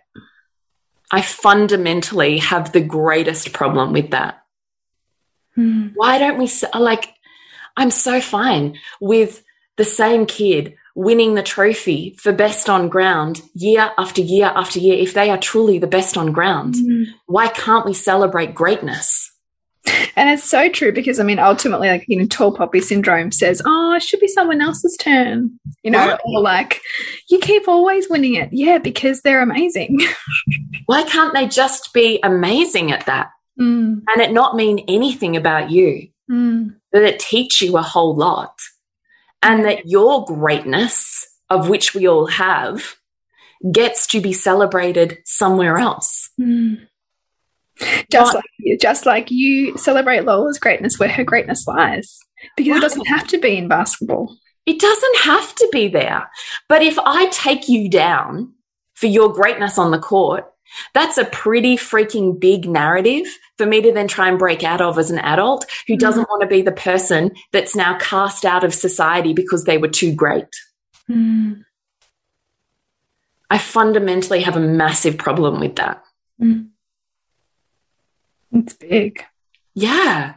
[1.11, 4.41] I fundamentally have the greatest problem with that.
[5.57, 5.91] Mm.
[5.95, 7.13] Why don't we, like,
[7.79, 9.41] I'm so fine with
[9.77, 14.97] the same kid winning the trophy for best on ground year after year after year
[14.97, 16.75] if they are truly the best on ground.
[16.75, 17.05] Mm.
[17.25, 19.31] Why can't we celebrate greatness?
[20.17, 23.61] And it's so true because I mean, ultimately, like you know, tall poppy syndrome says,
[23.65, 26.19] "Oh, it should be someone else's turn," you know, Right.
[26.25, 26.81] or like,
[27.29, 30.01] "You keep always winning it." Yeah, because they're amazing.
[30.85, 35.71] Why can't they just be amazing at that Mm, and it not mean anything about
[35.71, 36.09] you?
[36.29, 38.59] Mm, That it teach you a whole lot
[39.41, 42.95] and that your greatness, of which we all have,
[43.71, 46.29] gets to be celebrated somewhere else.
[46.39, 46.85] mm.
[48.11, 52.19] Just Not- like you, just like you celebrate Lola's greatness where her greatness lies,
[52.57, 54.35] because it doesn't have to be in basketball.
[54.65, 56.29] It doesn't have to be there.
[56.67, 58.53] But if I take you down
[58.95, 60.45] for your greatness on the court,
[60.93, 63.25] that's a pretty freaking big narrative
[63.57, 65.99] for me to then try and break out of as an adult who Mhm.
[65.99, 69.87] doesn't want to be the person that's now cast out of society because they were
[69.89, 70.45] too great.
[71.09, 71.65] Mm,
[73.49, 76.03] I fundamentally have a massive problem with that.
[76.41, 76.69] mm.
[78.51, 79.23] It's big.
[79.75, 80.35] Yeah.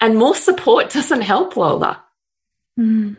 [0.00, 2.04] And more support doesn't help Lola.
[2.78, 3.16] Mm,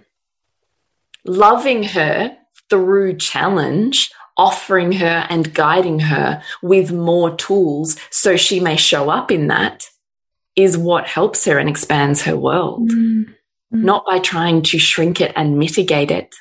[1.25, 2.37] Loving her
[2.69, 9.29] through challenge, offering her and guiding her with more tools so she may show up
[9.29, 9.85] in that
[10.55, 13.33] is what helps her and expands her world, mm, mm.
[13.71, 16.33] not by trying to shrink it and mitigate it.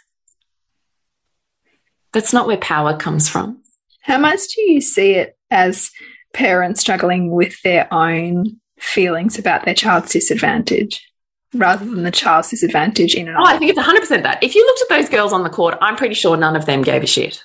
[2.12, 3.62] That's not where power comes from.
[4.02, 5.90] How much do you see it as
[6.32, 11.04] parents struggling with their own feelings about their child's disadvantage
[11.52, 14.42] rather than the child's disadvantage in and Oh, I think it's 100% that.
[14.42, 16.82] If you looked at those girls on the court, I'm pretty sure none of them
[16.82, 17.42] gave a shit.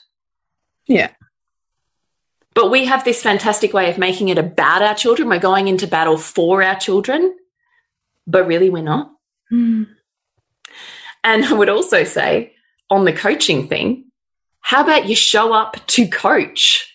[0.87, 1.11] Yeah.
[2.55, 5.27] But we have this fantastic way of making it about our children.
[5.29, 7.35] We're going into battle for our children,
[8.27, 9.11] but really we're not.
[9.51, 9.87] Mm,
[11.23, 12.53] And I would also say
[12.89, 14.05] on the coaching thing,
[14.61, 16.93] how about you show up to coach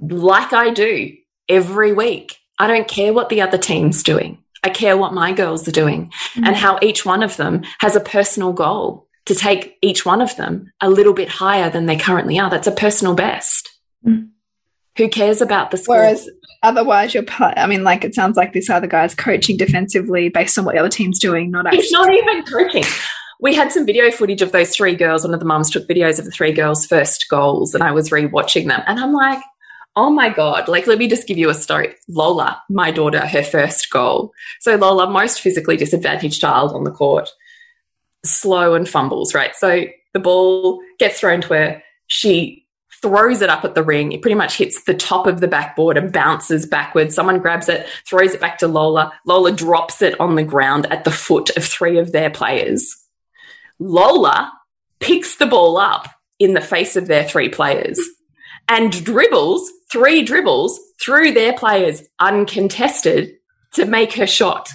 [0.00, 1.12] like I do
[1.48, 2.36] every week?
[2.58, 4.38] I don't care what the other team's doing.
[4.64, 6.46] I care what my girls are doing Mm.
[6.48, 10.34] and how each one of them has a personal goal to take each one of
[10.36, 12.48] them a little bit higher than they currently are.
[12.48, 13.68] That's a personal best.
[14.06, 14.30] Mm.
[14.96, 15.96] Who cares about the score?
[15.96, 16.28] Whereas
[16.62, 20.64] otherwise, you're, I mean, like it sounds like this other guy's coaching defensively based on
[20.64, 21.80] what the other team's doing, not actually.
[21.80, 22.84] It's not even coaching.
[23.38, 25.24] We had some video footage of those three girls.
[25.24, 28.08] One of the mums took videos of the three girls' first goals, and I was
[28.08, 28.82] rewatching them.
[28.86, 29.42] And I'm like,
[29.94, 30.68] oh my God.
[30.68, 31.94] Like, let me just give you a story.
[32.08, 34.32] Lola, my daughter, her first goal.
[34.60, 37.28] So, Lola, most physically disadvantaged child on the court,
[38.26, 39.54] slow and fumbles, right?
[39.56, 41.82] So, the ball gets thrown to her.
[42.06, 42.66] She
[43.02, 44.12] throws it up at the ring.
[44.12, 47.14] It pretty much hits the top of the backboard and bounces backwards.
[47.14, 49.12] Someone grabs it, throws it back to Lola.
[49.26, 52.96] Lola drops it on the ground at the foot of three of their players.
[53.78, 54.52] Lola
[55.00, 56.08] picks the ball up
[56.38, 58.00] in the face of their three players
[58.68, 63.36] and dribbles three dribbles through their players uncontested
[63.74, 64.68] to make her shot.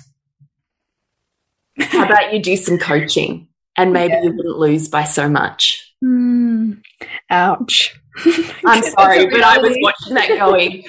[1.82, 3.48] How about you do some coaching?
[3.78, 4.24] and maybe yeah.
[4.24, 5.94] you wouldn't lose by so much.
[6.04, 6.82] Mm.
[7.30, 7.98] Ouch.
[8.66, 10.84] I'm sorry, but I was watching that going,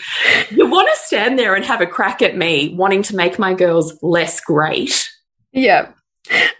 [0.50, 3.54] you want to stand there and have a crack at me wanting to make my
[3.54, 5.08] girls less great.
[5.52, 5.92] Yeah.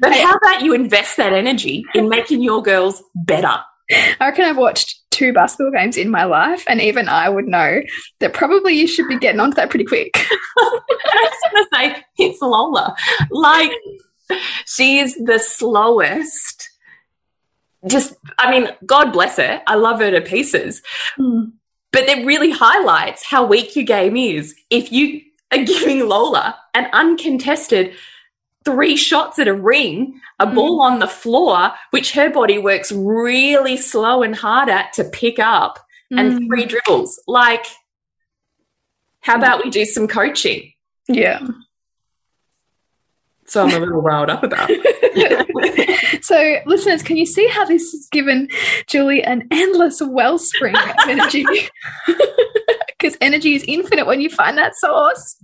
[0.00, 3.60] But how about you invest that energy in making your girls better?
[3.90, 7.82] I reckon I've watched two basketball games in my life, and even I would know
[8.20, 10.10] that probably you should be getting onto that pretty quick.
[10.58, 10.80] I
[11.14, 12.94] was going to say, it's Lola.
[13.30, 13.72] Like,
[14.66, 16.70] she is the slowest.
[17.86, 19.62] Just, I mean, God bless her.
[19.66, 20.82] I love her to pieces.
[21.18, 21.52] Mm.
[21.90, 24.54] But it really highlights how weak your game is.
[24.70, 25.20] If you
[25.50, 27.94] are giving Lola an uncontested
[28.64, 30.54] three shots at a ring, a mm.
[30.54, 35.38] ball on the floor, which her body works really slow and hard at to pick
[35.38, 35.78] up,
[36.12, 36.20] mm.
[36.20, 37.20] and three dribbles.
[37.26, 37.66] Like,
[39.20, 40.72] how about we do some coaching?
[41.08, 41.46] Yeah.
[43.53, 44.70] So I'm a little riled up about.
[46.22, 48.48] so, listeners, can you see how this has given
[48.86, 51.44] Julie an endless wellspring of energy?
[52.98, 55.36] Because energy is infinite when you find that source.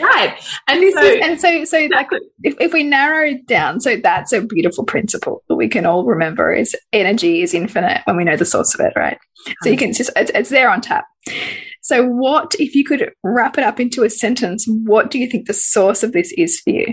[0.00, 0.36] Right.
[0.66, 2.08] And, and so, is, and so, so like,
[2.42, 6.04] if, if we narrow it down, so that's a beautiful principle that we can all
[6.04, 9.18] remember is energy is infinite when we know the source of it, right?
[9.62, 11.04] So you can just, it's, it's there on tap.
[11.80, 15.46] So, what, if you could wrap it up into a sentence, what do you think
[15.46, 16.92] the source of this is for you?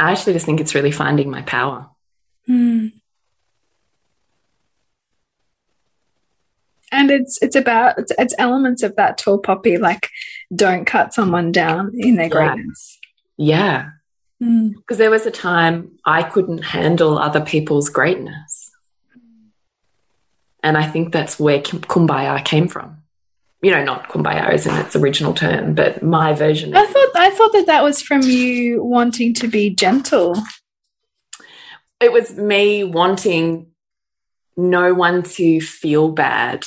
[0.00, 1.88] I actually just think it's really finding my power.
[2.48, 2.92] Mm.
[6.90, 10.08] And it's it's about it's, it's, elements of that tall poppy, like
[10.54, 12.98] don't cut someone down in their greatness.
[13.36, 13.90] Yeah,
[14.40, 14.96] because mm.
[14.96, 18.70] there was a time I couldn't handle other people's greatness,
[20.64, 23.00] and I think that's where kumbaya came from
[23.62, 26.74] you know, not kumbaya is in its original term, but my version.
[26.74, 30.36] I thought I thought that that was from you wanting to be gentle.
[32.00, 33.66] It was me wanting
[34.56, 36.66] no one to feel bad.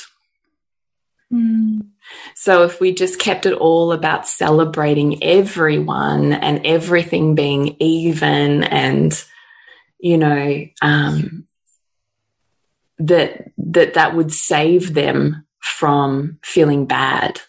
[1.32, 1.88] Mm.
[2.34, 9.24] So if we just kept it all about celebrating everyone and everything being even and
[9.98, 11.46] you know um,
[12.98, 17.40] that that that would save them from feeling bad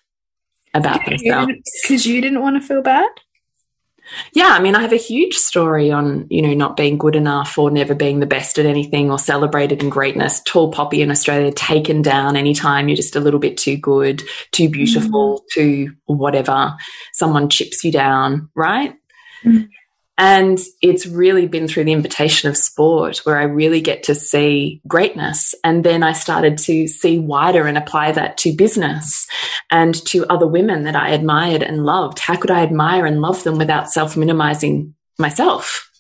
[0.74, 1.52] about themselves.
[1.84, 3.10] Because you didn't want to feel bad?
[4.34, 7.58] Yeah, I mean, I have a huge story on, you know, not being good enough
[7.58, 10.42] or never being the best at anything or celebrated in greatness.
[10.46, 14.70] Tall poppy in Australia, taken down anytime you're just a little bit too good, too
[14.70, 15.48] beautiful, mm.
[15.52, 16.76] too whatever.
[17.14, 18.94] Someone chips you down, right?
[19.44, 19.70] Mm.
[20.18, 24.82] And it's really been through the invitation of sport where I really get to see
[24.88, 25.54] greatness.
[25.64, 29.28] And then I started to see wider and apply that to business
[29.70, 32.20] and to other women that I admired and loved.
[32.20, 35.92] How could I admire and love them without self minimizing myself?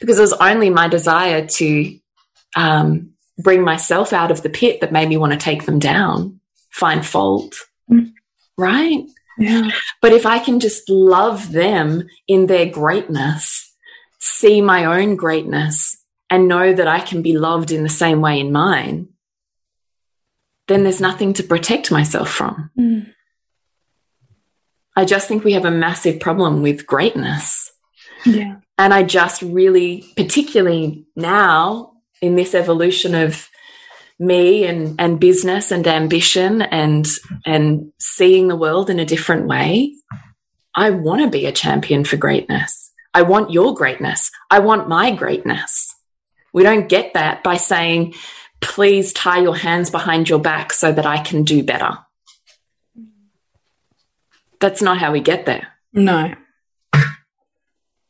[0.00, 1.98] Because it was only my desire to
[2.56, 6.40] um, bring myself out of the pit that made me want to take them down,
[6.70, 7.54] find fault,
[7.90, 8.10] mm.
[8.56, 9.04] right?
[9.40, 9.70] Yeah.
[10.00, 13.74] But if I can just love them in their greatness,
[14.20, 15.96] see my own greatness,
[16.28, 19.08] and know that I can be loved in the same way in mine,
[20.68, 22.70] then there's nothing to protect myself from.
[22.78, 23.12] Mm.
[24.94, 27.72] I just think we have a massive problem with greatness.
[28.24, 28.56] Yeah.
[28.78, 33.48] And I just really, particularly now in this evolution of
[34.20, 37.08] me and and business and ambition and
[37.46, 39.94] and seeing the world in a different way
[40.74, 42.92] i want to be a champion for greatness.
[43.12, 44.30] I want your greatness.
[44.50, 45.96] I want my greatness.
[46.52, 48.14] We don't get that by saying
[48.60, 51.98] please tie your hands behind your back so that i can do better.
[54.60, 55.68] That's not how we get there.
[55.92, 56.34] No.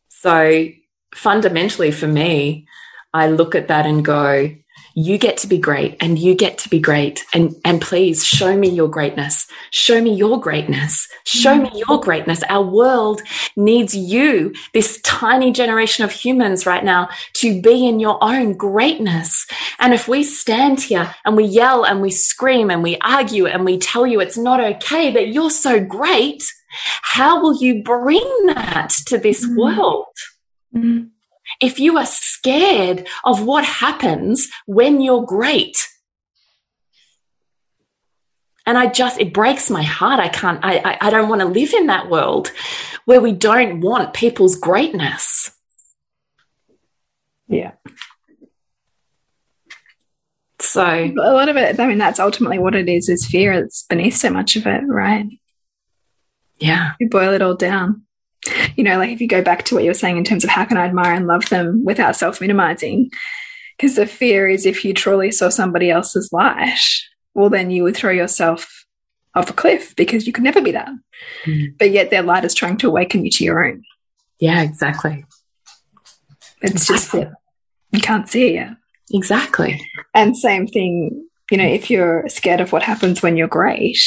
[0.09, 0.69] So
[1.15, 2.67] fundamentally for me
[3.13, 4.55] i look at that and go
[4.95, 7.25] you get to be great and you get to be great.
[7.35, 9.47] And and please show me your greatness.
[9.71, 11.09] Show me your greatness.
[11.25, 12.43] Show me your greatness.
[12.49, 13.23] Our world
[13.57, 19.47] needs you this tiny generation of humans right now to be in your own greatness.
[19.79, 23.65] And if we stand here and we yell and we scream and we argue and
[23.65, 26.43] we tell you it's not okay that you're so great
[27.03, 29.57] how will you bring that to this mm.
[29.57, 30.07] world?
[30.73, 31.10] Mm
[31.61, 35.77] if you are scared of what happens when you're great.
[38.67, 40.21] And I just, it breaks my heart.
[40.21, 42.53] I can't, I, I, I don't want to live in that world
[43.05, 45.51] where we don't want people's greatness.
[47.49, 47.73] Yeah.
[50.61, 53.53] So a lot of it, I mean, that's ultimately what it is, is fear.
[53.53, 55.27] It's beneath so much of it, right?
[56.59, 56.93] Yeah.
[57.01, 58.03] You boil it all down.
[58.77, 60.51] You know, like if you go back to what you were saying in terms of
[60.51, 63.11] how can I admire and love them without self minimizing,
[63.77, 66.79] because the fear is if you truly saw somebody else's light,
[67.35, 68.85] well, then you would throw yourself
[69.35, 70.89] off a cliff because you could never be that.
[71.45, 71.79] Mm.
[71.79, 73.83] But yet their light is trying to awaken you to your own.
[74.39, 75.25] Yeah, exactly.
[76.63, 76.95] It's exactly.
[76.95, 77.33] just that
[77.93, 78.71] you can't see it yet.
[79.13, 79.81] Exactly.
[80.15, 83.99] And same thing, you know, if you're scared of what happens when you're great,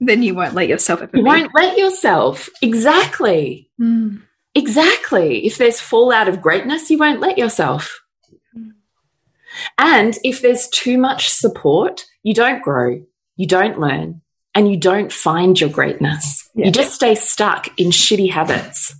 [0.00, 2.48] then you won't let yourself You won't let yourself.
[2.62, 3.70] Exactly.
[3.80, 4.22] Mm.
[4.54, 5.46] Exactly.
[5.46, 8.00] If there's fallout of greatness, you won't let yourself.
[9.78, 13.02] And if there's too much support, you don't grow,
[13.36, 14.20] you don't learn,
[14.54, 16.48] and you don't find your greatness.
[16.54, 16.66] Yeah.
[16.66, 18.94] You just stay stuck in shitty habits.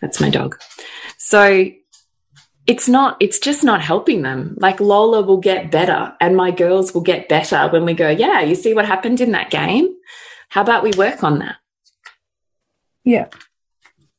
[0.00, 0.58] That's my dog.
[1.16, 1.70] So
[2.68, 4.54] it's not, it's just not helping them.
[4.60, 8.42] Like Lola will get better and my girls will get better when we go, yeah,
[8.42, 9.88] you see what happened in that game?
[10.50, 11.56] How about we work on that?
[13.04, 13.28] Yeah.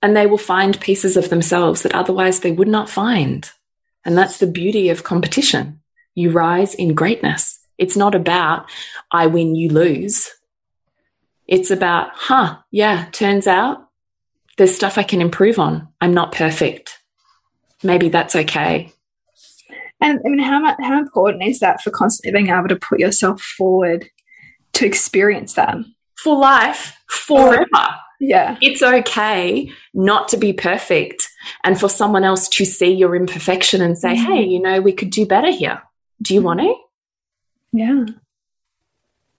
[0.02, 3.50] And they will find pieces of themselves that otherwise they would not find.
[4.04, 5.82] And that's the beauty of competition.
[6.16, 7.60] You rise in greatness.
[7.78, 8.68] It's not about
[9.12, 10.28] I win, you lose.
[11.48, 13.90] It's about, huh, yeah, turns out
[14.58, 15.90] there's stuff I can improve on.
[16.02, 16.99] I'm not perfect.
[17.84, 18.92] Maybe that's okay.
[20.02, 23.00] And I mean, how much, how important is that for constantly being able to put
[23.00, 24.10] yourself forward
[24.74, 25.76] to experience that
[26.18, 27.66] for life forever?
[28.22, 31.28] Yeah, it's okay not to be perfect,
[31.64, 34.34] and for someone else to see your imperfection and say, mm -hmm.
[34.34, 35.82] "Hey, you know, we could do better here.
[36.22, 36.76] Do you want to?"
[37.72, 38.06] Yeah,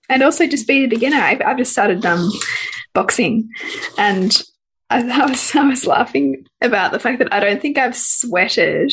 [0.09, 1.21] and also just be a beginner.
[1.23, 2.31] I've, I've just started um,
[2.95, 3.51] boxing,
[3.99, 4.43] and
[4.91, 8.93] I was, I was laughing about the fact that I don't think I've sweated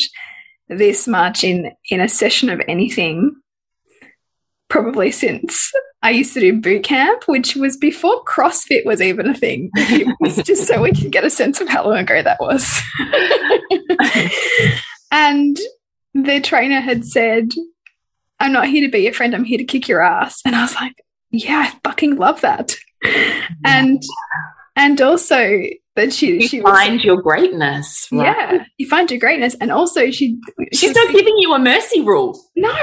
[0.70, 3.36] this much in, in a session of anything
[4.70, 5.72] probably since
[6.04, 9.72] I used to do boot camp, which was before CrossFit was even a thing.
[9.76, 12.82] It was just so we can get a sense of how long ago that was.
[15.12, 15.58] and
[16.14, 17.52] the trainer had said,
[18.40, 20.42] I'm not here to be your friend, I'm here to kick your ass.
[20.46, 20.94] And I was like,
[21.32, 22.76] yeah, I fucking love that.
[23.66, 24.02] And
[24.76, 25.64] and also
[25.98, 28.08] that she you she find was, your greatness.
[28.12, 28.26] Right?
[28.26, 30.40] Yeah, you find your greatness, and also she
[30.74, 32.40] she's not giving you a mercy rule.
[32.56, 32.74] No,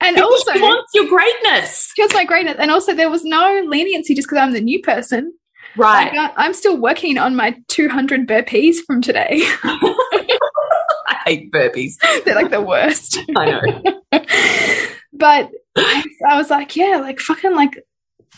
[0.00, 1.92] and also she wants your greatness.
[1.96, 4.80] She wants my greatness, and also there was no leniency just because I'm the new
[4.80, 5.32] person.
[5.76, 9.42] Right, like, I'm still working on my 200 burpees from today.
[9.62, 11.94] I hate burpees.
[12.24, 13.18] They're like the worst.
[13.36, 14.02] I know.
[15.12, 17.84] but I, I was like, yeah, like fucking like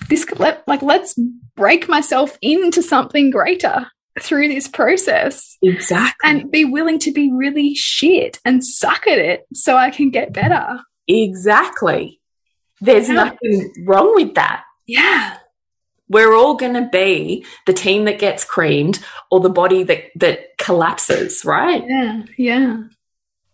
[0.09, 1.19] this let like let's
[1.55, 3.89] break myself into something greater
[4.21, 5.57] through this process.
[5.63, 6.31] Exactly.
[6.31, 10.33] And be willing to be really shit and suck at it so i can get
[10.33, 10.81] better.
[11.07, 12.21] Exactly.
[12.81, 13.15] There's yeah.
[13.15, 14.65] nothing wrong with that.
[14.87, 15.37] Yeah.
[16.09, 20.57] We're all going to be the team that gets creamed or the body that that
[20.59, 21.85] collapses right?
[21.87, 22.83] Yeah yeah.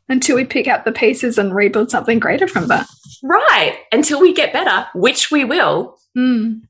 [0.08, 2.86] Until we pick up the pieces and rebuild something greater from that.
[3.22, 3.78] Right.
[3.90, 6.62] Until we get better which we will mm.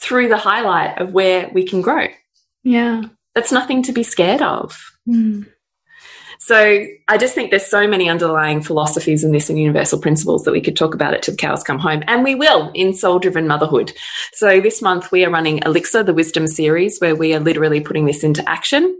[0.00, 2.08] through the highlight of where we can grow.
[2.62, 3.02] Yeah.
[3.34, 4.78] That's nothing to be scared of.
[5.08, 5.46] Mm.
[6.38, 10.52] So I just think there's so many underlying philosophies in this and universal principles that
[10.52, 12.04] we could talk about it till the cows come home.
[12.06, 13.92] And we will in Soul Driven Motherhood.
[14.32, 18.04] So this month we are running Elixir, the wisdom series, where we are literally putting
[18.04, 18.96] this into action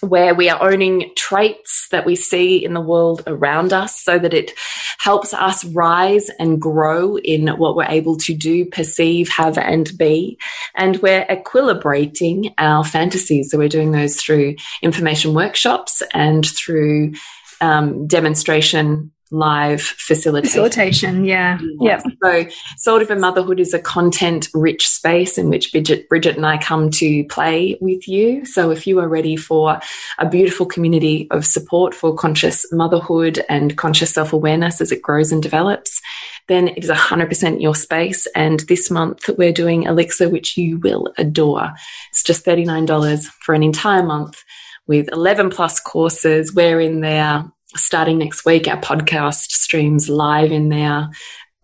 [0.00, 4.34] where we are owning traits that we see in the world around us so that
[4.34, 4.52] it
[4.98, 10.38] helps us rise and grow in what we're able to do, perceive, have, and be.
[10.74, 13.50] And we're equilibrating our fantasies.
[13.50, 17.14] So we're doing those through information workshops and through
[17.60, 20.50] um, demonstration live facilitation.
[20.50, 21.58] Facilitation, yeah.
[21.80, 22.00] Yeah.
[22.22, 26.58] So Soul Driven Motherhood is a content rich space in which Bridget, Bridget and I
[26.58, 28.44] come to play with you.
[28.44, 29.80] So if you are ready for
[30.18, 35.30] a beautiful community of support for conscious motherhood and conscious self awareness as it grows
[35.30, 36.00] and develops,
[36.48, 38.26] then it is 100% your space.
[38.34, 41.72] And this month we're doing Elixir, which you will adore.
[42.10, 44.42] It's just $39 for an entire month
[44.88, 46.52] with 11 plus courses.
[46.52, 47.44] We're in there
[47.76, 51.10] starting next week, our podcast streams live in there,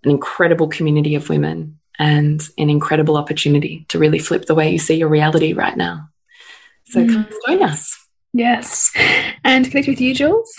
[0.04, 4.78] an incredible community of women and an incredible opportunity to really flip the way you
[4.78, 6.09] see your reality right now.
[6.86, 7.12] So mm.
[7.12, 7.96] come join us.
[8.32, 8.92] Yes.
[9.44, 10.52] And connect with you, Jules?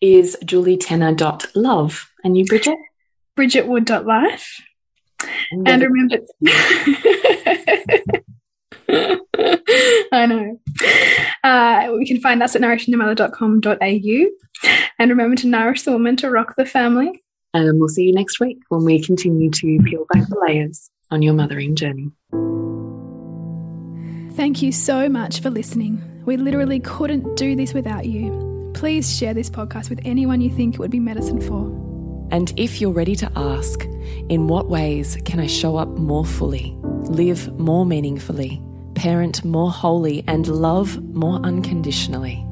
[0.00, 2.10] Is julietenner.love.
[2.24, 2.78] And you, Bridget?
[3.36, 4.62] bridgetwood.life.
[5.50, 6.18] And, and remember,
[10.12, 10.60] I know.
[11.44, 14.68] Uh, we can find us at nourishingthemother.com.au.
[15.00, 17.20] And remember to nourish the woman to rock the family.
[17.52, 21.20] And we'll see you next week when we continue to peel back the layers on
[21.20, 22.12] your mothering journey.
[24.34, 26.02] Thank you so much for listening.
[26.24, 28.70] We literally couldn't do this without you.
[28.72, 31.66] Please share this podcast with anyone you think it would be medicine for.
[32.30, 33.84] And if you're ready to ask,
[34.30, 38.62] in what ways can I show up more fully, live more meaningfully,
[39.02, 42.46] parent more wholly, and love more unconditionally?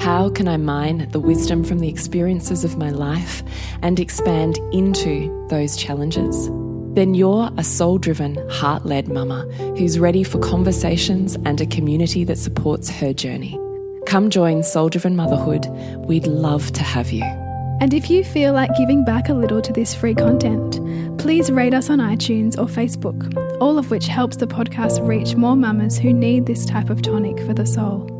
[0.00, 3.42] How can I mine the wisdom from the experiences of my life
[3.80, 6.50] and expand into those challenges?
[6.94, 9.46] Then you're a soul driven, heart led mama
[9.78, 13.58] who's ready for conversations and a community that supports her journey.
[14.04, 15.64] Come join Soul Driven Motherhood.
[16.06, 17.43] We'd love to have you.
[17.80, 20.80] And if you feel like giving back a little to this free content,
[21.18, 25.56] please rate us on iTunes or Facebook, all of which helps the podcast reach more
[25.56, 28.10] mamas who need this type of tonic for the soul.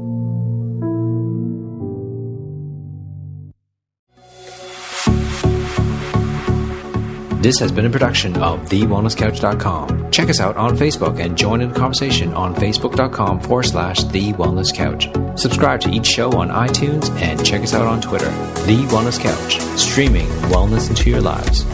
[7.44, 10.10] This has been a production of TheWellnessCouch.com.
[10.10, 14.32] Check us out on Facebook and join in the conversation on Facebook.com forward slash The
[14.32, 15.08] Wellness Couch.
[15.36, 18.30] Subscribe to each show on iTunes and check us out on Twitter.
[18.66, 21.64] The Wellness Couch, streaming wellness into your lives.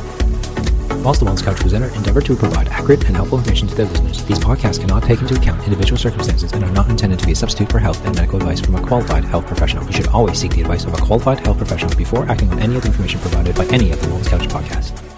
[1.04, 4.24] Whilst the Wellness Couch presenter endeavor to provide accurate and helpful information to their listeners,
[4.24, 7.36] these podcasts cannot take into account individual circumstances and are not intended to be a
[7.36, 9.84] substitute for health and medical advice from a qualified health professional.
[9.86, 12.76] You should always seek the advice of a qualified health professional before acting on any
[12.76, 15.09] of the information provided by any of the Wellness Couch podcasts.